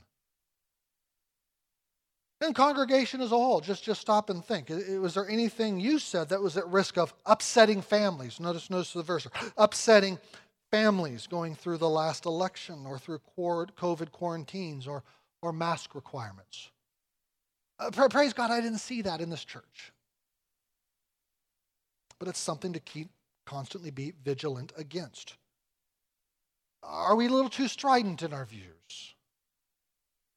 [2.40, 4.68] And congregation as a whole, just, just stop and think.
[4.68, 8.38] Was there anything you said that was at risk of upsetting families?
[8.38, 9.26] Notice, notice the verse.
[9.56, 10.18] Upsetting
[10.70, 15.02] families going through the last election or through COVID quarantines or,
[15.40, 16.70] or mask requirements.
[17.78, 19.92] Uh, praise God, I didn't see that in this church.
[22.18, 23.08] But it's something to keep
[23.46, 25.36] constantly be vigilant against.
[26.82, 29.14] Are we a little too strident in our views?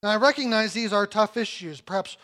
[0.02, 1.80] Now, I recognize these are tough issues.
[1.80, 2.16] Perhaps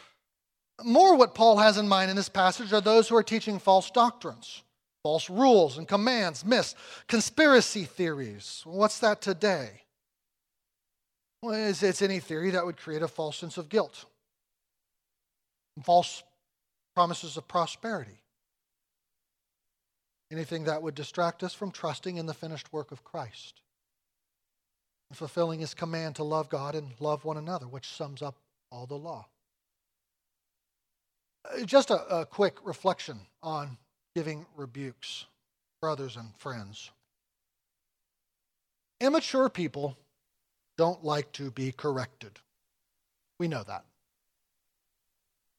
[0.83, 3.91] more what Paul has in mind in this passage are those who are teaching false
[3.91, 4.63] doctrines,
[5.03, 6.75] false rules and commands, myths,
[7.07, 8.63] conspiracy theories.
[8.65, 9.83] What's that today?
[11.43, 14.07] Well, it's, it's any theory that would create a false sense of guilt,
[15.85, 16.23] false
[16.95, 18.23] promises of prosperity,
[20.33, 23.61] anything that would distract us from trusting in the finished work of Christ
[25.15, 28.37] fulfilling his command to love God and love one another, which sums up
[28.71, 29.27] all the law.
[31.45, 33.77] Uh, just a, a quick reflection on
[34.15, 35.27] giving rebukes,
[35.81, 36.91] brothers and friends.
[39.01, 39.97] Immature people
[40.77, 42.41] don't like to be corrected.
[43.39, 43.85] We know that.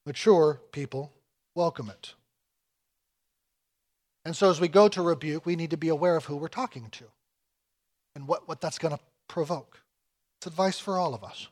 [0.06, 1.12] Mature people
[1.56, 2.14] welcome it.
[4.26, 6.48] And so as we go to rebuke, we need to be aware of who we're
[6.48, 7.06] talking to
[8.16, 9.82] and what, what that's going to provoke.
[10.40, 11.48] It's advice for all of us.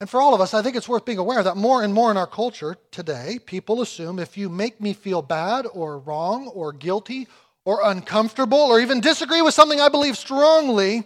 [0.00, 2.10] And for all of us, I think it's worth being aware that more and more
[2.10, 6.72] in our culture today, people assume if you make me feel bad or wrong or
[6.72, 7.28] guilty
[7.64, 11.04] or uncomfortable or even disagree with something I believe strongly,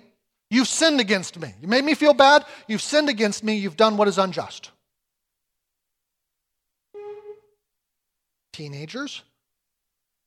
[0.50, 1.54] you've sinned against me.
[1.60, 4.70] You made me feel bad, you've sinned against me, you've done what is unjust.
[8.52, 9.22] Teenagers,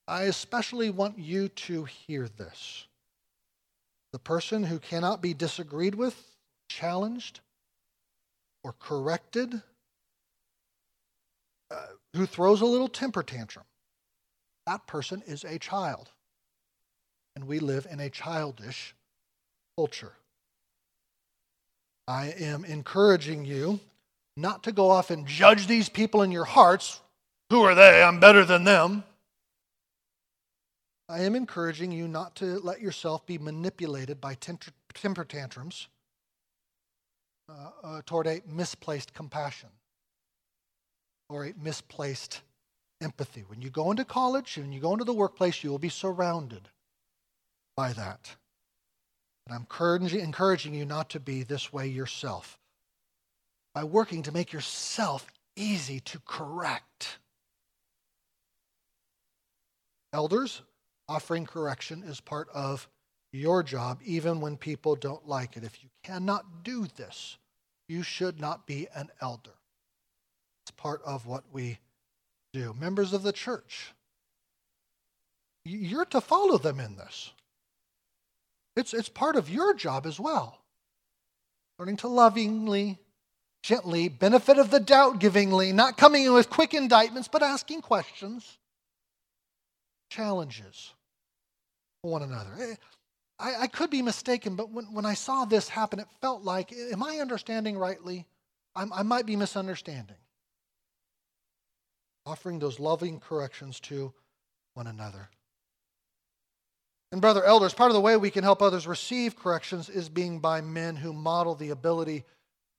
[0.07, 2.85] I especially want you to hear this.
[4.13, 6.15] The person who cannot be disagreed with,
[6.69, 7.39] challenged,
[8.63, 9.61] or corrected,
[11.71, 13.65] uh, who throws a little temper tantrum,
[14.65, 16.09] that person is a child.
[17.35, 18.93] And we live in a childish
[19.77, 20.13] culture.
[22.07, 23.79] I am encouraging you
[24.35, 26.99] not to go off and judge these people in your hearts.
[27.49, 28.03] Who are they?
[28.03, 29.03] I'm better than them.
[31.11, 35.89] I am encouraging you not to let yourself be manipulated by temper tantrums
[37.49, 39.67] uh, uh, toward a misplaced compassion
[41.27, 42.43] or a misplaced
[43.01, 43.43] empathy.
[43.45, 46.69] When you go into college and you go into the workplace, you will be surrounded
[47.75, 48.37] by that.
[49.45, 52.57] And I'm encouraging, encouraging you not to be this way yourself
[53.75, 57.17] by working to make yourself easy to correct.
[60.13, 60.61] Elders,
[61.11, 62.87] offering correction is part of
[63.33, 65.63] your job, even when people don't like it.
[65.63, 67.37] If you cannot do this,
[67.89, 69.51] you should not be an elder.
[70.63, 71.79] It's part of what we
[72.53, 72.73] do.
[72.79, 73.93] Members of the church,
[75.65, 77.31] you're to follow them in this.
[78.77, 80.59] It's, it's part of your job as well.
[81.77, 82.99] Learning to lovingly,
[83.63, 88.57] gently, benefit of the doubt givingly, not coming in with quick indictments, but asking questions,
[90.09, 90.93] challenges
[92.01, 92.49] one another.
[92.59, 92.75] Eh,
[93.39, 96.73] I, I could be mistaken, but when, when I saw this happen, it felt like,
[96.73, 98.25] am I understanding rightly?
[98.75, 100.17] I'm, I might be misunderstanding.
[102.25, 104.13] Offering those loving corrections to
[104.73, 105.29] one another.
[107.11, 110.39] And, brother elders, part of the way we can help others receive corrections is being
[110.39, 112.23] by men who model the ability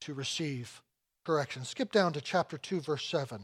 [0.00, 0.80] to receive
[1.24, 1.64] correction.
[1.64, 3.42] Skip down to chapter 2, verse 7.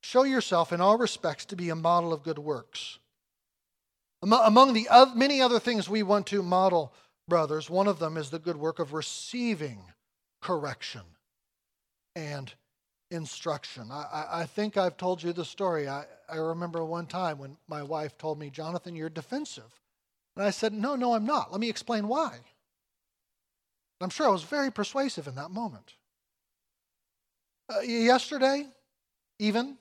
[0.00, 2.98] Show yourself in all respects to be a model of good works
[4.22, 6.92] among the many other things we want to model,
[7.28, 9.80] brothers, one of them is the good work of receiving
[10.40, 11.02] correction
[12.16, 12.52] and
[13.10, 13.90] instruction.
[13.90, 15.88] I, I think I've told you the story.
[15.88, 19.80] I, I remember one time when my wife told me, Jonathan, you're defensive.
[20.36, 21.50] And I said, No, no, I'm not.
[21.50, 22.38] Let me explain why.
[24.00, 25.94] I'm sure I was very persuasive in that moment.
[27.68, 28.66] Uh, yesterday,
[29.38, 29.76] even,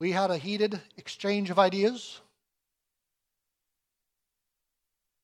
[0.00, 2.20] we had a heated exchange of ideas.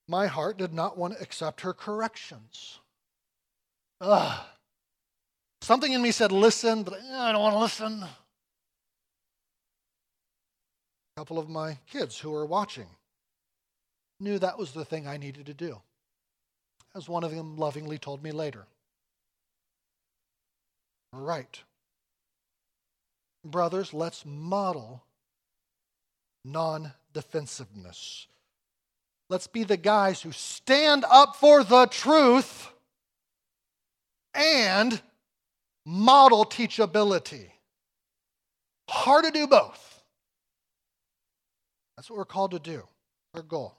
[0.09, 2.79] My heart did not want to accept her corrections.
[4.01, 4.47] Ugh.
[5.61, 8.03] Something in me said, listen, but eh, I don't want to listen.
[8.03, 8.09] A
[11.17, 12.87] couple of my kids who were watching
[14.19, 15.81] knew that was the thing I needed to do,
[16.95, 18.67] as one of them lovingly told me later.
[21.13, 21.61] Right.
[23.45, 25.03] Brothers, let's model
[26.45, 28.27] non defensiveness.
[29.31, 32.71] Let's be the guys who stand up for the truth
[34.35, 35.01] and
[35.85, 37.51] model teachability.
[38.89, 40.03] Hard to do both.
[41.97, 42.85] That's what we're called to do,
[43.35, 43.75] our goal.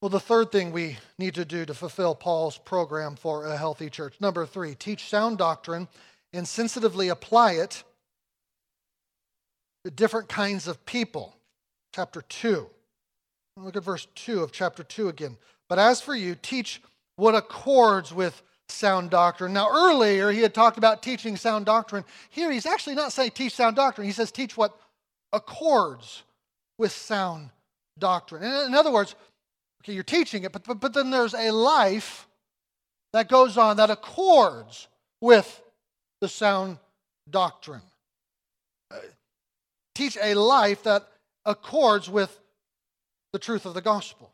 [0.00, 3.90] Well, the third thing we need to do to fulfill Paul's program for a healthy
[3.90, 5.88] church number three, teach sound doctrine
[6.32, 7.82] and sensitively apply it
[9.84, 11.34] to different kinds of people.
[11.92, 12.68] Chapter 2.
[13.62, 15.36] Look at verse 2 of chapter 2 again.
[15.68, 16.80] But as for you, teach
[17.16, 19.52] what accords with sound doctrine.
[19.52, 22.04] Now, earlier he had talked about teaching sound doctrine.
[22.30, 24.78] Here he's actually not saying teach sound doctrine, he says teach what
[25.32, 26.22] accords
[26.78, 27.50] with sound
[27.98, 28.42] doctrine.
[28.42, 29.14] In other words,
[29.82, 32.28] okay, you're teaching it, but, but, but then there's a life
[33.12, 34.86] that goes on that accords
[35.20, 35.62] with
[36.20, 36.78] the sound
[37.28, 37.82] doctrine.
[38.90, 38.98] Uh,
[39.94, 41.08] teach a life that
[41.44, 42.38] accords with
[43.32, 44.30] the truth of the gospel.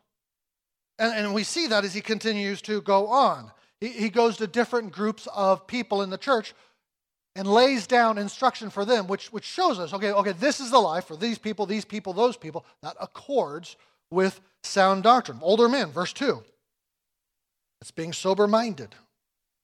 [0.98, 3.50] And, and we see that as he continues to go on.
[3.80, 6.54] He, he goes to different groups of people in the church
[7.36, 10.78] and lays down instruction for them, which, which shows us, okay, okay, this is the
[10.78, 13.76] life for these people, these people, those people, that accords
[14.10, 15.38] with sound doctrine.
[15.42, 16.42] Older men, verse 2.
[17.80, 18.94] It's being sober minded,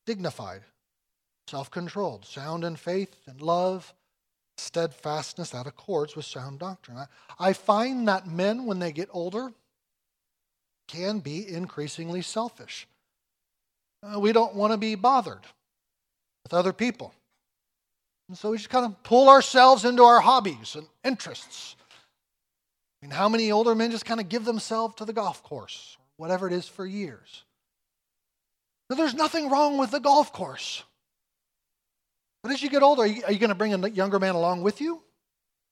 [0.04, 0.62] dignified,
[1.48, 3.94] self controlled, sound in faith and love,
[4.60, 6.98] steadfastness that accords with sound doctrine.
[7.38, 9.52] I, find that men, when they get older,
[10.88, 12.86] can be increasingly selfish.
[14.02, 15.42] Uh, we don't want to be bothered
[16.44, 17.12] with other people.
[18.28, 21.76] And so we just kind of pull ourselves into our hobbies and interests.
[23.02, 25.96] I mean, how many older men just kind of give themselves to the golf course,
[26.16, 27.44] whatever it is, for years?
[28.88, 30.84] Now, there's nothing wrong with the golf course.
[32.42, 34.62] But as you get older, are you, you going to bring a younger man along
[34.62, 35.02] with you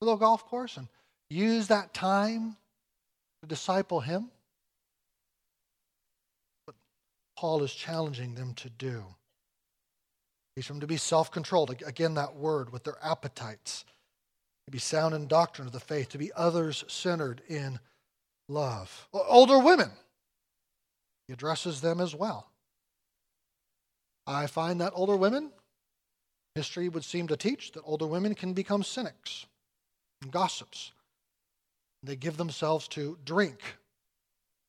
[0.01, 0.89] to the golf course and
[1.31, 2.57] use that time
[3.43, 4.31] to disciple him?
[6.67, 6.77] What
[7.37, 9.05] Paul is challenging them to do.
[10.57, 11.71] He's them to be self controlled.
[11.87, 13.85] Again, that word with their appetites.
[14.67, 17.79] To be sound in doctrine of the faith, to be others centered in
[18.51, 19.09] love.
[19.15, 19.91] Older women,
[21.27, 22.51] he addresses them as well.
[24.27, 25.53] I find that older women
[26.59, 29.47] History would seem to teach that older women can become cynics
[30.23, 30.91] and gossips.
[32.03, 33.61] They give themselves to drink,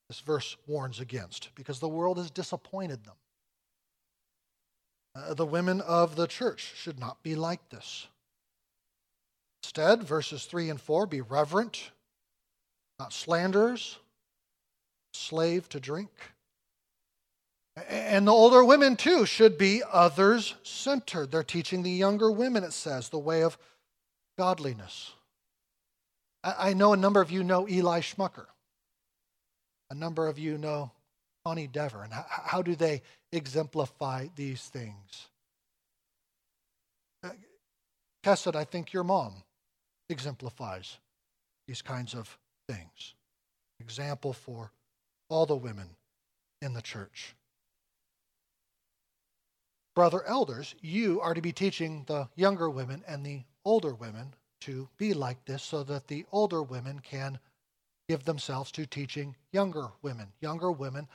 [0.07, 3.15] this verse warns against, because the world has disappointed them.
[5.15, 8.05] Uh, the women of the church should not be like this.
[9.63, 11.89] Instead, verses 3 and 4 be reverent,
[12.99, 13.97] not slanderers,
[15.15, 16.11] slave to drink
[17.87, 21.31] and the older women, too, should be others centered.
[21.31, 23.57] They're teaching the younger women, it says, the way of
[24.37, 25.11] godliness.
[26.43, 28.45] I know a number of you know Eli Schmucker.
[29.91, 30.91] A number of you know
[31.45, 32.03] Connie Dever.
[32.03, 35.27] And how do they exemplify these things?
[37.23, 37.31] Uh,
[38.23, 39.43] Kesset, I think your mom
[40.09, 40.97] exemplifies
[41.67, 42.37] these kinds of
[42.67, 43.15] things.
[43.79, 44.71] Example for
[45.29, 45.89] all the women
[46.61, 47.35] in the church
[49.99, 54.87] brother elders, you are to be teaching the younger women and the older women to
[54.95, 57.37] be like this so that the older women can
[58.07, 60.27] give themselves to teaching younger women.
[60.39, 61.05] Younger women,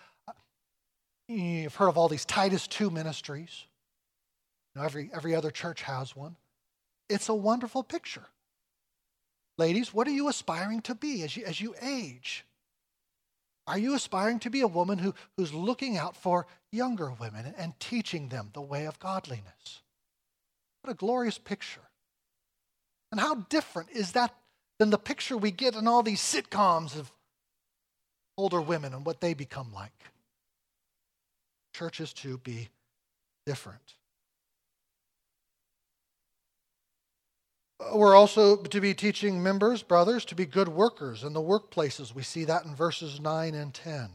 [1.28, 3.64] you've heard of all these Titus 2 ministries.
[4.74, 6.36] You know, every, every other church has one.
[7.08, 8.26] It's a wonderful picture.
[9.56, 12.44] Ladies, what are you aspiring to be as you, as you age?
[13.66, 17.78] Are you aspiring to be a woman who, who's looking out for younger women and
[17.80, 19.82] teaching them the way of godliness?
[20.82, 21.80] What a glorious picture.
[23.10, 24.34] And how different is that
[24.78, 27.10] than the picture we get in all these sitcoms of
[28.36, 29.92] older women and what they become like?
[31.74, 32.68] Churches to be
[33.46, 33.94] different.
[37.92, 42.14] We're also to be teaching members, brothers, to be good workers in the workplaces.
[42.14, 44.10] We see that in verses 9 and 10.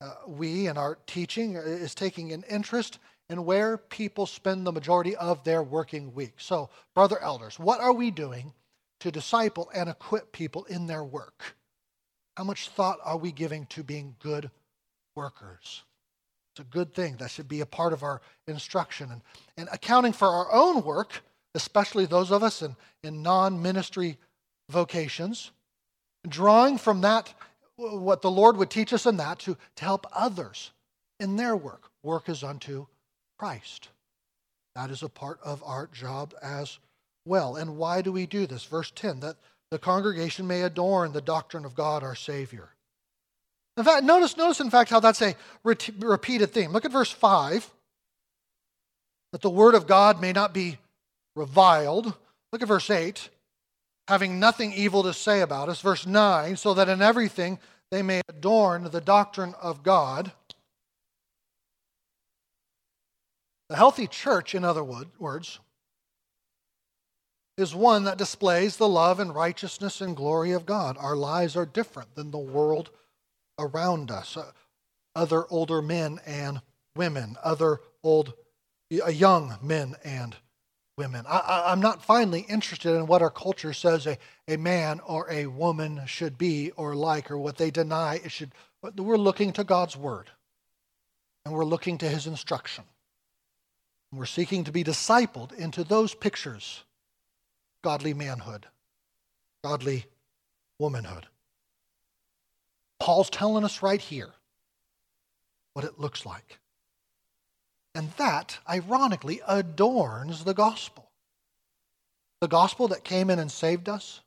[0.00, 5.14] Uh, we, in our teaching, is taking an interest in where people spend the majority
[5.16, 6.34] of their working week.
[6.38, 8.52] So, brother elders, what are we doing
[9.00, 11.56] to disciple and equip people in their work?
[12.36, 14.50] How much thought are we giving to being good
[15.14, 15.84] workers?
[16.52, 17.16] It's a good thing.
[17.16, 19.10] That should be a part of our instruction.
[19.10, 19.22] And,
[19.56, 21.22] and accounting for our own work
[21.54, 24.18] especially those of us in, in non ministry
[24.70, 25.50] vocations,
[26.28, 27.32] drawing from that,
[27.76, 30.70] what the Lord would teach us in that, to, to help others
[31.20, 31.90] in their work.
[32.02, 32.86] Work is unto
[33.38, 33.88] Christ.
[34.74, 36.78] That is a part of our job as
[37.26, 37.56] well.
[37.56, 38.64] And why do we do this?
[38.64, 39.36] Verse 10 that
[39.70, 42.70] the congregation may adorn the doctrine of God our Savior.
[43.76, 45.34] In fact, notice, notice in fact how that's a
[45.64, 46.72] repeated theme.
[46.72, 47.68] Look at verse 5
[49.32, 50.78] that the word of God may not be
[51.34, 52.14] reviled.
[52.52, 53.28] Look at verse 8.
[54.08, 55.80] Having nothing evil to say about us.
[55.80, 56.56] Verse 9.
[56.56, 57.58] So that in everything
[57.90, 60.32] they may adorn the doctrine of God.
[63.68, 65.58] The healthy church, in other words,
[67.56, 70.96] is one that displays the love and righteousness and glory of God.
[70.98, 72.90] Our lives are different than the world
[73.58, 74.36] around us.
[74.36, 74.50] Uh,
[75.14, 76.60] other older men and
[76.96, 78.34] women, other old,
[78.92, 80.36] uh, young men and
[80.96, 81.24] women.
[81.28, 84.16] I, am not finally interested in what our culture says a,
[84.46, 88.52] a man or a woman should be or like or what they deny it should.
[88.96, 90.30] We're looking to God's word
[91.44, 92.84] and we're looking to his instruction.
[94.12, 96.84] We're seeking to be discipled into those pictures
[97.82, 98.66] godly manhood,
[99.62, 100.06] godly
[100.78, 101.26] womanhood.
[103.00, 104.30] Paul's telling us right here
[105.74, 106.58] what it looks like.
[107.94, 111.10] And that, ironically, adorns the gospel.
[112.40, 114.20] The gospel that came in and saved us,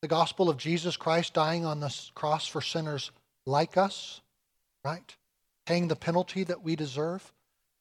[0.00, 3.10] the gospel of Jesus Christ dying on the cross for sinners
[3.46, 4.20] like us,
[4.84, 5.14] right?
[5.66, 7.32] Paying the penalty that we deserve,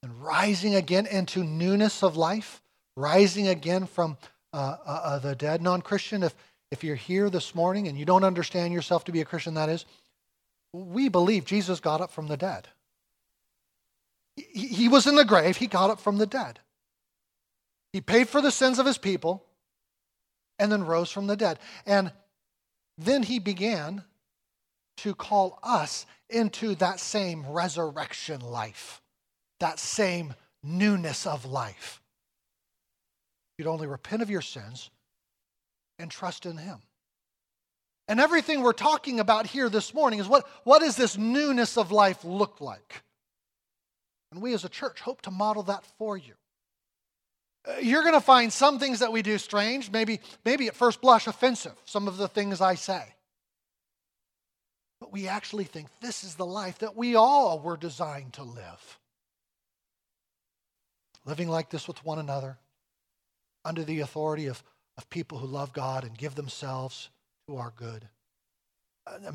[0.03, 2.61] and rising again into newness of life,
[2.95, 4.17] rising again from
[4.53, 5.61] uh, uh, uh, the dead.
[5.61, 6.35] Non Christian, if,
[6.71, 9.69] if you're here this morning and you don't understand yourself to be a Christian, that
[9.69, 9.85] is,
[10.73, 12.67] we believe Jesus got up from the dead.
[14.37, 16.59] He, was in the grave, he got up from the dead.
[17.91, 19.43] He paid for the sins of his people
[20.59, 21.59] and then rose from the dead.
[21.85, 22.11] And
[22.97, 24.03] then he began
[24.97, 29.01] to call us into that same resurrection life,
[29.59, 30.33] that same
[30.63, 32.01] newness of life.
[33.57, 34.91] You'd only repent of your sins
[35.97, 36.79] and trust in him.
[38.07, 41.91] And everything we're talking about here this morning is what, what does this newness of
[41.91, 43.03] life look like?
[44.31, 46.33] And we as a church hope to model that for you.
[47.67, 51.01] Uh, you're going to find some things that we do strange, maybe, maybe at first
[51.01, 53.03] blush offensive, some of the things I say.
[54.99, 58.99] But we actually think this is the life that we all were designed to live.
[61.25, 62.57] Living like this with one another,
[63.65, 64.63] under the authority of,
[64.97, 67.09] of people who love God and give themselves
[67.47, 68.07] to our good.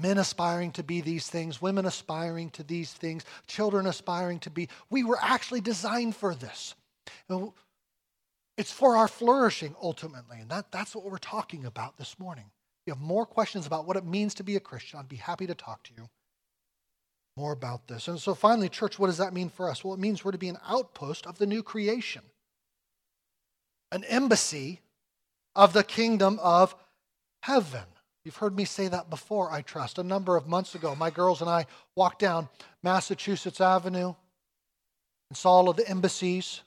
[0.00, 4.68] Men aspiring to be these things, women aspiring to these things, children aspiring to be.
[4.90, 6.74] We were actually designed for this.
[8.56, 12.44] It's for our flourishing ultimately, and that, that's what we're talking about this morning.
[12.46, 15.16] If you have more questions about what it means to be a Christian, I'd be
[15.16, 16.08] happy to talk to you
[17.36, 18.08] more about this.
[18.08, 19.82] And so, finally, church, what does that mean for us?
[19.82, 22.22] Well, it means we're to be an outpost of the new creation,
[23.90, 24.80] an embassy
[25.54, 26.74] of the kingdom of
[27.42, 27.84] heaven.
[28.24, 29.98] You've heard me say that before, I trust.
[29.98, 31.66] A number of months ago, my girls and I
[31.96, 32.48] walked down
[32.82, 34.14] Massachusetts Avenue
[35.30, 36.60] and saw all of the embassies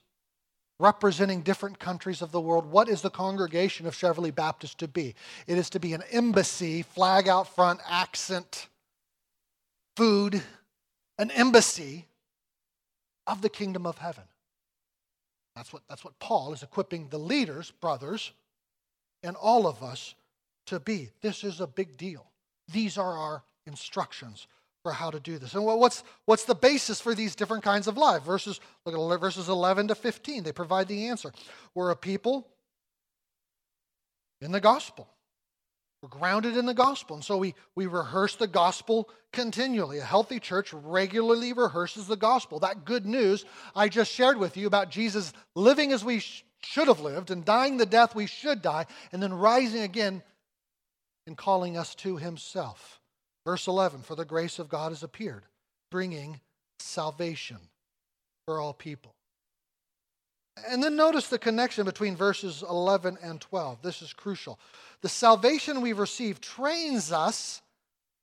[0.80, 2.66] representing different countries of the world.
[2.66, 5.16] What is the congregation of Cheverly Baptist to be?
[5.48, 8.68] It is to be an embassy, flag out front, accent,
[9.96, 10.42] food,
[11.18, 12.06] an embassy
[13.26, 14.26] of the kingdom of heaven.
[15.56, 18.34] That's what, that's what Paul is equipping the leaders, brothers,
[19.24, 20.16] and all of us
[20.68, 21.10] to be.
[21.22, 22.26] This is a big deal.
[22.72, 24.48] These are our instructions
[24.84, 25.56] for how to do this.
[25.56, 28.24] And what's, what's the basis for these different kinds of life?
[28.24, 30.44] Verses, look at verses 11 to 15.
[30.44, 31.32] They provide the answer.
[31.74, 32.48] We're a people
[34.42, 35.08] in the gospel.
[36.04, 37.16] We're grounded in the gospel.
[37.16, 39.98] And so we, we rehearse the gospel continually.
[39.98, 42.60] A healthy church regularly rehearses the gospel.
[42.60, 43.44] That good news
[43.76, 47.44] I just shared with you about Jesus living as we sh- should have lived and
[47.44, 50.22] dying the death we should die, and then rising again
[51.28, 53.00] in calling us to himself.
[53.46, 55.44] Verse 11 For the grace of God has appeared,
[55.92, 56.40] bringing
[56.80, 57.58] salvation
[58.46, 59.14] for all people.
[60.70, 63.82] And then notice the connection between verses 11 and 12.
[63.82, 64.58] This is crucial.
[65.02, 67.62] The salvation we've received trains us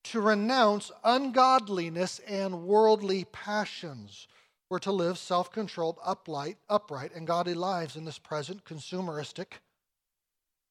[0.05, 4.27] to renounce ungodliness and worldly passions.
[4.71, 9.59] We're to live self controlled, upright, upright, and godly lives in this present consumeristic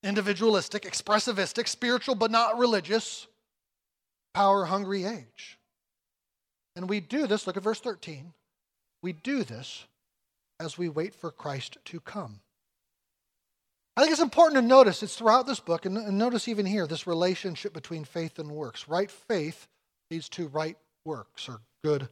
[0.04, 3.28] individualistic, expressivistic, spiritual but not religious,
[4.34, 5.60] power hungry age.
[6.76, 8.34] And we do this, look at verse 13.
[9.04, 9.86] We do this
[10.60, 12.40] as we wait for Christ to come.
[13.98, 17.08] I think it's important to notice, it's throughout this book, and notice even here, this
[17.08, 18.88] relationship between faith and works.
[18.88, 19.68] Right faith
[20.10, 22.08] leads to right works or good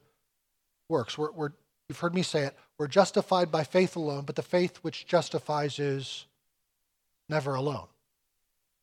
[0.90, 1.18] works.
[1.18, 1.52] We're, we're,
[1.88, 2.58] you've heard me say it.
[2.78, 6.26] We're justified by faith alone, but the faith which justifies is
[7.30, 7.88] never alone,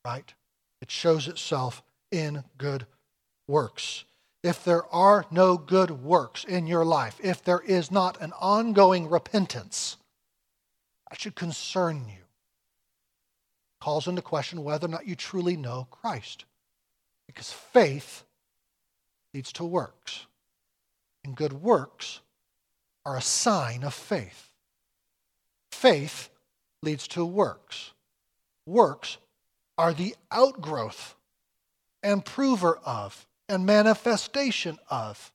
[0.05, 0.33] right?
[0.81, 2.87] It shows itself in good
[3.47, 4.05] works.
[4.43, 9.09] If there are no good works in your life, if there is not an ongoing
[9.09, 9.97] repentance,
[11.11, 12.15] That should concern you.
[12.15, 16.45] It Calls into question whether or not you truly know Christ.
[17.27, 18.25] Because faith
[19.35, 20.27] leads to works.
[21.25, 22.21] And good works
[23.05, 24.51] are a sign of faith.
[25.71, 26.31] Faith
[26.83, 27.93] leads to works.
[28.67, 29.19] Works
[29.79, 31.15] are the outgrowth
[32.03, 35.33] and prover of and manifestation of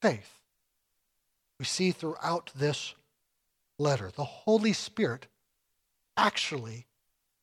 [0.00, 0.40] faith.
[1.58, 2.94] We see throughout this
[3.78, 5.26] letter, the Holy Spirit
[6.16, 6.86] actually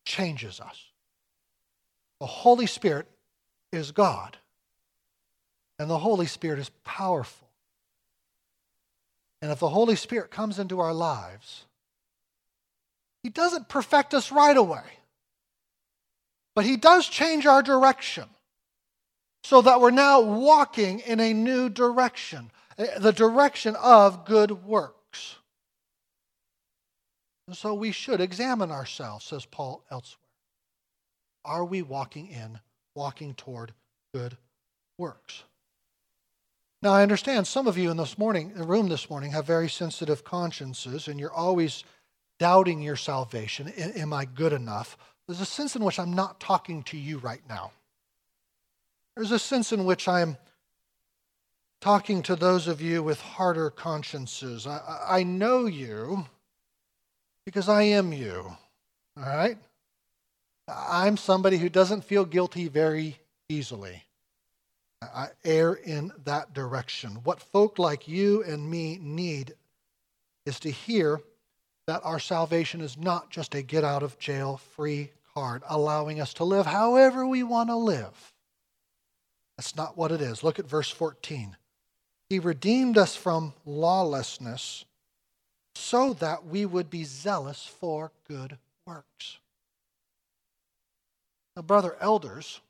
[0.06, 0.92] changes us.
[2.20, 3.08] The Holy Spirit
[3.72, 4.38] is God,
[5.80, 7.50] and the Holy Spirit is powerful.
[9.42, 11.66] And if the Holy Spirit comes into our lives,
[13.24, 14.84] He doesn't perfect us right away,
[16.56, 18.26] but He does change our direction
[19.44, 25.36] so that we're now walking in a new direction, eh, the direction of good works.
[27.48, 30.20] And so we should examine ourselves, says Paul elsewhere.
[31.46, 32.60] Are we walking in,
[32.96, 33.74] walking toward
[34.14, 34.38] good
[34.98, 35.44] works?
[36.82, 39.70] Now, I understand some of you in this morning, the room this morning, have very
[39.70, 41.84] sensitive consciences, and you're always
[42.44, 43.70] doubting your salvation.
[43.70, 44.98] Am I good enough?
[45.26, 47.72] There's a sense in which I'm not talking to you right now.
[49.16, 50.36] There's a sense in which I'm
[51.80, 54.68] talking to those of you with harder consciences.
[54.68, 56.26] I, I know you
[57.46, 58.58] because I am you.
[59.16, 59.58] All right?
[60.68, 64.04] I'm somebody who doesn't feel guilty very easily.
[65.02, 67.20] I err in that direction.
[67.24, 69.54] What folk like you and me need
[70.46, 71.22] is to hear
[71.88, 76.34] that our salvation is not just a get out of jail free card, allowing us
[76.36, 78.34] to live however we want to live.
[79.58, 80.44] That's not what it is.
[80.44, 81.56] Look at verse 14.
[82.30, 84.86] He redeemed us from lawlessness
[85.76, 89.40] so that we would be zealous for good works.
[91.56, 92.62] Now, brother elders,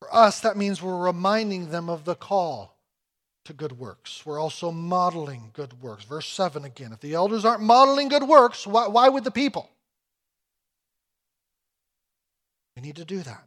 [0.00, 2.74] for us, that means we're reminding them of the call
[3.44, 4.24] to good works.
[4.24, 6.04] We're also modeling good works.
[6.04, 6.92] Verse 7 again.
[6.92, 9.70] If the elders aren't modeling good works, why, why would the people?
[12.76, 13.46] We need to do that.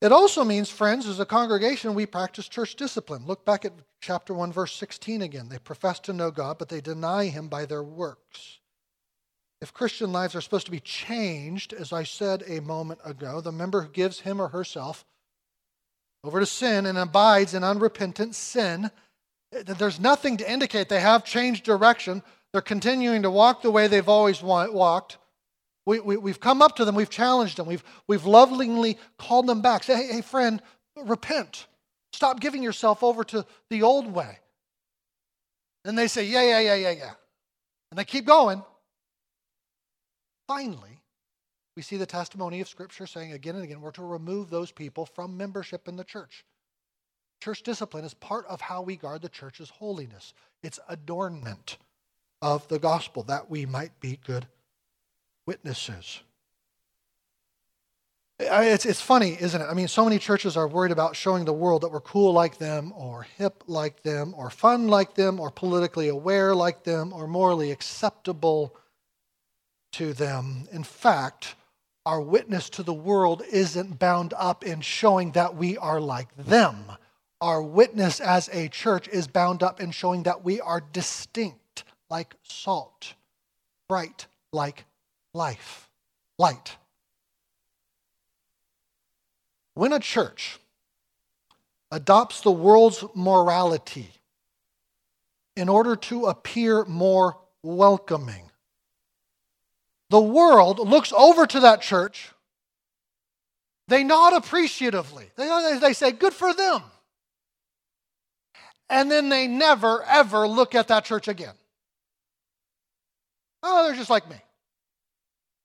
[0.00, 3.26] It also means, friends, as a congregation, we practice church discipline.
[3.26, 5.48] Look back at chapter 1, verse 16 again.
[5.48, 8.60] They profess to know God, but they deny him by their works.
[9.60, 13.52] If Christian lives are supposed to be changed, as I said a moment ago, the
[13.52, 15.04] member who gives him or herself
[16.24, 18.90] over to sin and abides in unrepentant sin,
[19.50, 22.22] there's nothing to indicate they have changed direction.
[22.52, 25.18] They're continuing to walk the way they've always walked.
[25.86, 29.60] We, we, have come up to them, we've challenged them, we've, we've lovingly called them
[29.60, 29.82] back.
[29.82, 30.62] Say, hey, hey, friend,
[30.96, 31.66] repent.
[32.12, 34.38] Stop giving yourself over to the old way.
[35.84, 37.12] And they say, yeah, yeah, yeah, yeah, yeah.
[37.90, 38.62] And they keep going.
[40.46, 40.99] Finally,
[41.76, 45.06] we see the testimony of Scripture saying again and again, we're to remove those people
[45.06, 46.44] from membership in the church.
[47.40, 51.78] Church discipline is part of how we guard the church's holiness, it's adornment
[52.42, 54.46] of the gospel that we might be good
[55.46, 56.20] witnesses.
[58.42, 59.66] It's, it's funny, isn't it?
[59.66, 62.56] I mean, so many churches are worried about showing the world that we're cool like
[62.56, 67.26] them, or hip like them, or fun like them, or politically aware like them, or
[67.26, 68.74] morally acceptable
[69.92, 70.68] to them.
[70.72, 71.54] In fact,
[72.06, 76.84] our witness to the world isn't bound up in showing that we are like them.
[77.40, 82.34] Our witness as a church is bound up in showing that we are distinct like
[82.42, 83.14] salt,
[83.88, 84.84] bright like
[85.32, 85.88] life,
[86.38, 86.76] light.
[89.74, 90.58] When a church
[91.90, 94.10] adopts the world's morality
[95.56, 98.49] in order to appear more welcoming,
[100.10, 102.30] the world looks over to that church.
[103.88, 105.30] They nod appreciatively.
[105.36, 106.82] They, they say, Good for them.
[108.88, 111.54] And then they never, ever look at that church again.
[113.62, 114.36] Oh, they're just like me.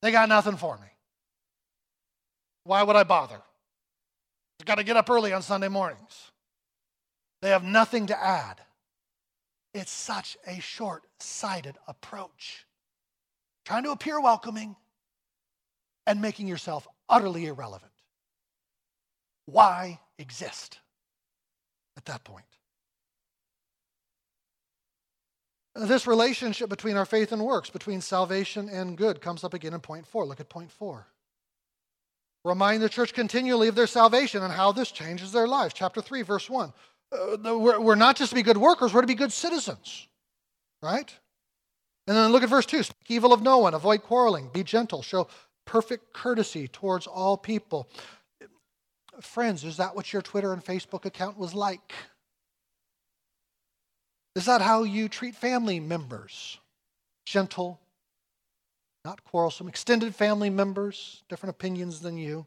[0.02, 0.88] They got nothing for me.
[2.66, 3.42] Why would I bother?
[4.60, 6.32] I've got to get up early on Sunday mornings.
[7.42, 8.62] They have nothing to add.
[9.74, 12.66] It's such a short sighted approach.
[13.66, 14.76] Trying to appear welcoming
[16.08, 17.92] and making yourself utterly irrelevant.
[19.48, 20.80] Why exist
[21.98, 22.46] at that point?
[25.76, 29.82] This relationship between our faith and works, between salvation and good, comes up again in
[29.82, 30.26] point four.
[30.26, 31.08] Look at point four.
[32.46, 35.74] Remind the church continually of their salvation and how this changes their lives.
[35.74, 36.72] Chapter 3, verse 1.
[37.12, 40.08] Uh, we're, we're not just to be good workers, we're to be good citizens.
[40.84, 41.12] right?
[42.08, 45.02] And then look at verse 2 speak evil of no one, avoid quarreling, be gentle,
[45.02, 45.28] show
[45.66, 47.90] perfect courtesy towards all people.
[49.22, 51.94] Friends, is that what your Twitter and Facebook account was like?
[54.36, 56.60] Is that how you treat family members?
[57.26, 57.80] Gentle,
[59.06, 59.68] not quarrelsome.
[59.68, 62.46] Extended family members, different opinions than you.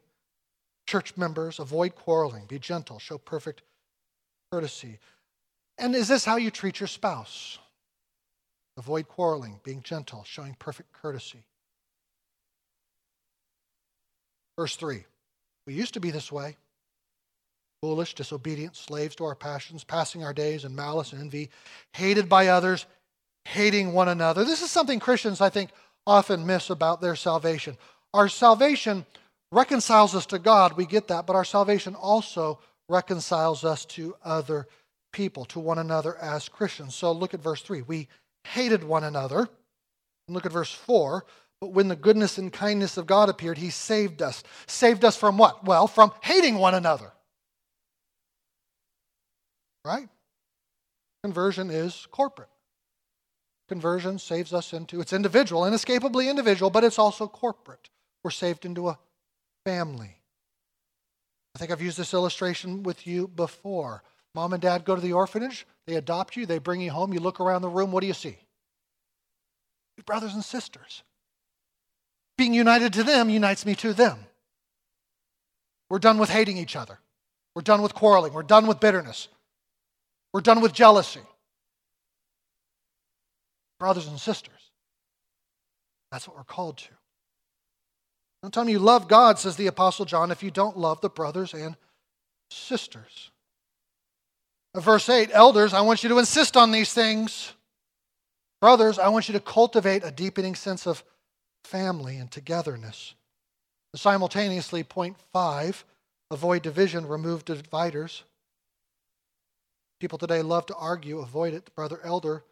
[0.86, 3.62] Church members, avoid quarreling, be gentle, show perfect
[4.52, 4.98] courtesy.
[5.78, 7.58] And is this how you treat your spouse?
[8.78, 11.44] Avoid quarreling, being gentle, showing perfect courtesy.
[14.56, 15.04] Verse 3
[15.66, 16.56] We used to be this way
[17.82, 21.50] foolish, disobedient, slaves to our passions, passing our days in malice and envy,
[21.92, 22.86] hated by others,
[23.44, 24.44] hating one another.
[24.44, 25.70] This is something Christians, I think,
[26.06, 27.76] often miss about their salvation.
[28.14, 29.06] Our salvation
[29.52, 32.58] reconciles us to God, we get that, but our salvation also
[32.88, 34.66] reconciles us to other
[35.12, 36.94] people, to one another as Christians.
[36.94, 37.82] So look at verse 3.
[37.82, 38.08] We
[38.48, 39.48] hated one another.
[40.26, 41.24] And look at verse 4.
[41.60, 44.42] But when the goodness and kindness of God appeared, he saved us.
[44.66, 45.64] Saved us from what?
[45.64, 47.12] Well, from hating one another.
[49.84, 50.08] Right?
[51.24, 52.48] Conversion is corporate.
[53.68, 57.90] Conversion saves us into, it's individual, inescapably individual, but it's also corporate.
[58.22, 58.98] We're saved into a
[59.64, 60.16] family.
[61.54, 64.02] I think I've used this illustration with you before.
[64.34, 67.20] Mom and dad go to the orphanage, they adopt you, they bring you home, you
[67.20, 68.38] look around the room, what do you see?
[69.96, 71.02] Your brothers and sisters.
[72.36, 74.18] Being united to them unites me to them.
[75.90, 76.98] We're done with hating each other.
[77.54, 78.32] We're done with quarreling.
[78.32, 79.28] We're done with bitterness.
[80.32, 81.22] We're done with jealousy.
[83.80, 84.70] Brothers and sisters.
[86.12, 86.88] That's what we're called to.
[88.42, 91.10] Don't tell me you love God, says the Apostle John, if you don't love the
[91.10, 91.76] brothers and
[92.50, 93.30] sisters.
[94.74, 97.52] Verse 8 Elders, I want you to insist on these things.
[98.60, 101.04] Brothers, I want you to cultivate a deepening sense of
[101.64, 103.14] family and togetherness.
[103.94, 105.84] Simultaneously, point five
[106.30, 108.24] avoid division, remove dividers.
[110.00, 111.74] People today love to argue, avoid it.
[111.74, 112.44] Brother elder,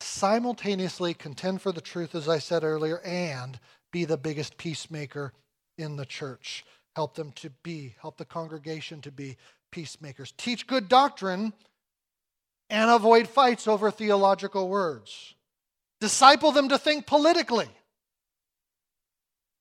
[0.00, 3.58] simultaneously contend for the truth, as I said earlier, and
[3.92, 5.32] be the biggest peacemaker
[5.76, 6.64] in the church.
[6.94, 9.36] Help them to be, help the congregation to be
[9.70, 10.32] peacemakers.
[10.36, 11.52] Teach good doctrine
[12.70, 15.34] and avoid fights over theological words.
[16.00, 17.68] Disciple them to think politically.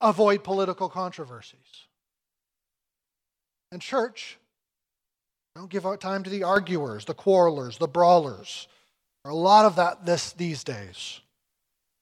[0.02, 1.88] Avoid political controversies.
[3.72, 4.38] And church,
[5.56, 8.68] don't give out time to the arguers, the quarrelers, the brawlers.
[9.24, 11.22] There are a lot of that this, these days.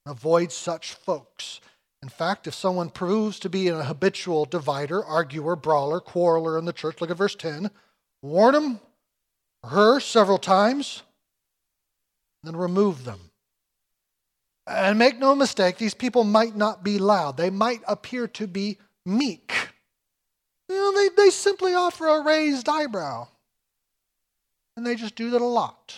[0.05, 1.61] Avoid such folks.
[2.01, 6.73] In fact, if someone proves to be a habitual divider, arguer, brawler, quarreler in the
[6.73, 7.71] church, look at verse 10,
[8.23, 8.79] warn him
[9.63, 11.03] her several times,
[12.43, 13.19] then remove them.
[14.65, 17.37] And make no mistake, these people might not be loud.
[17.37, 19.53] They might appear to be meek.
[20.69, 23.27] You know, they, they simply offer a raised eyebrow.
[24.75, 25.93] And they just do that a lot.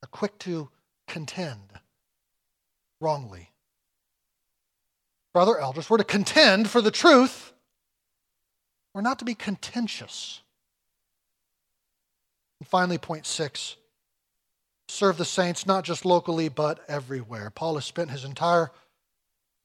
[0.00, 0.68] They're quick to
[1.06, 1.60] contend
[3.00, 3.50] wrongly.
[5.32, 7.52] Brother elders, we're to contend for the truth.
[8.94, 10.42] We're not to be contentious.
[12.60, 13.76] And finally, point six
[14.88, 17.50] serve the saints not just locally, but everywhere.
[17.50, 18.70] Paul has spent his entire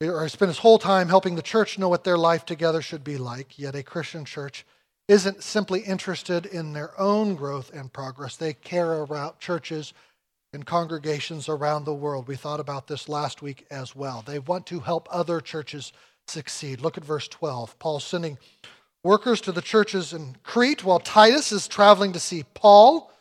[0.02, 3.18] or spent his whole time helping the church know what their life together should be
[3.18, 3.58] like.
[3.58, 4.66] Yet a Christian church
[5.08, 8.36] isn't simply interested in their own growth and progress.
[8.36, 9.94] They care about churches
[10.54, 12.28] and congregations around the world.
[12.28, 14.24] We thought about this last week as well.
[14.26, 15.92] They want to help other churches
[16.28, 16.82] succeed.
[16.82, 17.80] Look at verse 12.
[17.80, 18.38] Paul's sending
[19.04, 23.12] workers to the churches in Crete while Titus is traveling to see Paul.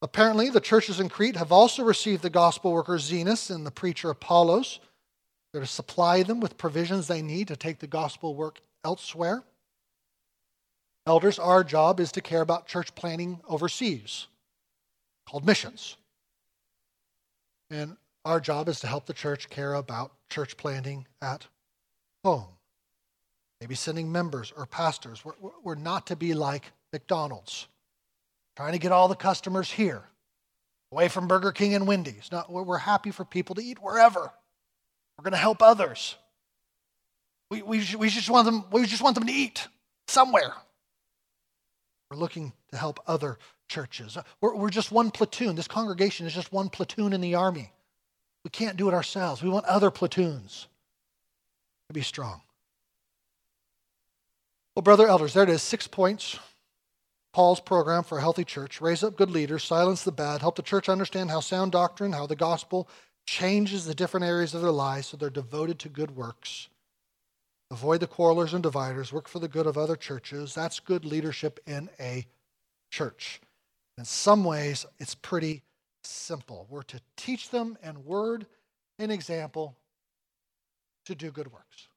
[0.00, 4.10] Apparently, the churches in Crete have also received the gospel worker Zenas and the preacher
[4.10, 4.80] Apollos.
[5.52, 9.42] They're to supply them with provisions they need to take the gospel work elsewhere.
[11.06, 14.26] Elders, our job is to care about church planting overseas,
[15.28, 15.96] called missions.
[17.70, 21.46] And our job is to help the church care about church planting at
[22.24, 22.57] home
[23.60, 25.24] maybe sending members or pastors.
[25.24, 27.66] We're, we're not to be like McDonald's,
[28.56, 30.02] trying to get all the customers here,
[30.92, 32.28] away from Burger King and Wendy's.
[32.30, 34.20] Not, we're happy for people to eat wherever.
[35.18, 36.16] We're going to help others.
[37.50, 39.66] We, we, we, just want them, we just want them to eat
[40.06, 40.52] somewhere.
[42.10, 43.38] We're looking to help other
[43.68, 44.16] churches.
[44.40, 45.56] We're, we're just one platoon.
[45.56, 47.72] This congregation is just one platoon in the army.
[48.44, 49.42] We can't do it ourselves.
[49.42, 50.68] We want other platoons
[51.88, 52.40] to be strong.
[54.78, 56.38] Well, brother elders, there it is, six points.
[57.32, 60.62] Paul's program for a healthy church raise up good leaders, silence the bad, help the
[60.62, 62.88] church understand how sound doctrine, how the gospel
[63.26, 66.68] changes the different areas of their lives so they're devoted to good works.
[67.72, 70.54] Avoid the quarrelers and dividers, work for the good of other churches.
[70.54, 72.24] That's good leadership in a
[72.92, 73.40] church.
[73.98, 75.62] In some ways, it's pretty
[76.04, 76.68] simple.
[76.70, 78.46] We're to teach them in word
[79.00, 79.76] and example
[81.06, 81.88] to do good works.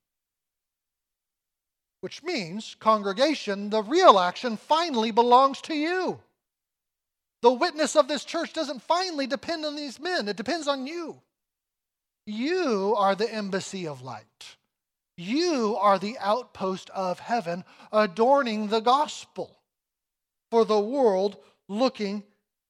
[2.02, 6.20] Which means, congregation, the real action finally belongs to you.
[7.42, 11.22] The witness of this church doesn't finally depend on these men, it depends on you.
[12.26, 14.58] You are the embassy of light.
[15.18, 19.58] You are the outpost of heaven adorning the gospel
[20.50, 21.38] for the world
[21.68, 22.24] looking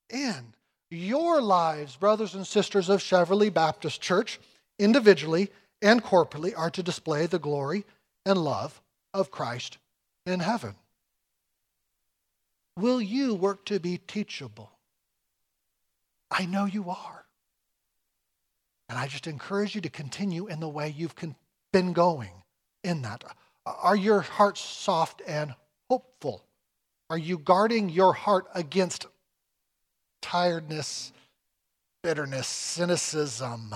[0.09, 0.53] in.
[0.89, 4.39] Your lives, brothers and sisters of Cheverly Baptist Church,
[4.77, 5.51] individually
[5.81, 7.85] and corporately, are to display the glory
[8.25, 8.80] and love
[9.13, 9.77] of Christ
[10.25, 10.75] in heaven.
[12.77, 14.71] Will you work to be teachable?
[16.29, 17.25] I know you are.
[18.89, 21.15] And I just encourage you to continue in the way you've
[21.71, 22.31] been going
[22.83, 23.23] in that.
[23.65, 25.53] Are your hearts soft and
[25.89, 26.43] hopeful?
[27.09, 29.05] Are you guarding your heart against
[30.21, 31.11] tiredness,
[32.03, 33.75] bitterness, cynicism,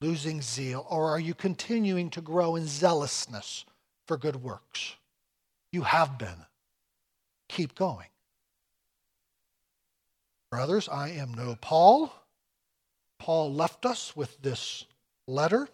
[0.00, 0.86] losing zeal?
[0.88, 3.64] Or are you continuing to grow in zealousness
[4.06, 4.96] for good works?
[5.72, 6.46] You have been.
[7.48, 8.08] Keep going.
[10.50, 12.12] Brothers, I am no Paul.
[13.18, 14.84] Paul left us with this
[15.26, 15.68] letter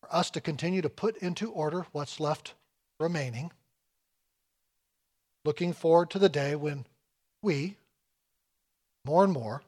[0.00, 2.54] for us to continue to put into order what's left
[3.00, 3.50] remaining,
[5.44, 6.84] looking forward to the day when
[7.42, 7.76] we,
[9.04, 9.62] more and more,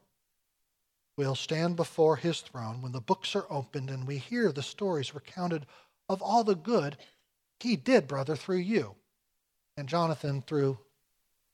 [1.16, 5.14] will stand before his throne when the books are opened and we hear the stories
[5.14, 5.66] recounted
[6.08, 6.96] of all the good
[7.60, 8.94] he did, brother, through you,
[9.76, 10.78] and Jonathan through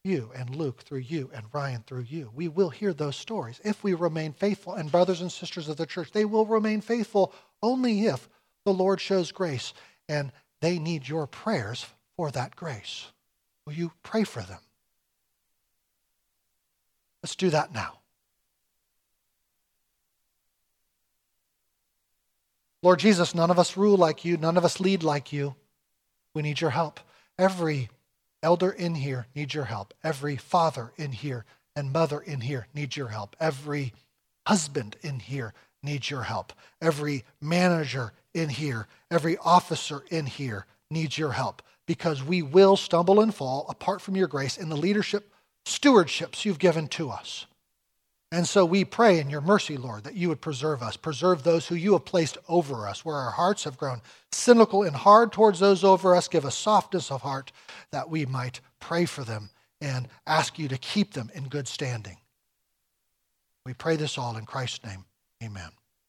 [0.02, 2.32] you, and Luke through you, and Ryan through you.
[2.34, 4.74] We will hear those stories if we remain faithful.
[4.74, 7.32] And brothers and sisters of the church, they will remain faithful
[7.62, 8.28] only if
[8.64, 9.72] the Lord shows grace,
[10.08, 11.86] and they need your prayers
[12.16, 13.12] for that grace.
[13.66, 14.60] Will you pray for them?
[17.22, 17.99] Let's do that now.
[22.82, 25.54] Lord Jesus, none of us rule like you, none of us lead like you.
[26.34, 27.00] We need your help.
[27.38, 27.90] Every
[28.42, 29.92] elder in here needs your help.
[30.02, 31.44] Every father in here
[31.76, 33.36] and mother in here needs your help.
[33.38, 33.92] Every
[34.46, 35.52] husband in here
[35.82, 36.52] needs your help.
[36.80, 43.20] Every manager in here, every officer in here needs your help because we will stumble
[43.20, 45.32] and fall apart from your grace in the leadership
[45.66, 47.46] stewardships you've given to us.
[48.32, 51.66] And so we pray in your mercy, Lord, that you would preserve us, preserve those
[51.66, 54.00] who you have placed over us, where our hearts have grown
[54.30, 56.28] cynical and hard towards those over us.
[56.28, 57.50] Give us softness of heart
[57.90, 59.50] that we might pray for them
[59.80, 62.18] and ask you to keep them in good standing.
[63.66, 65.04] We pray this all in Christ's name.
[65.42, 65.70] Amen.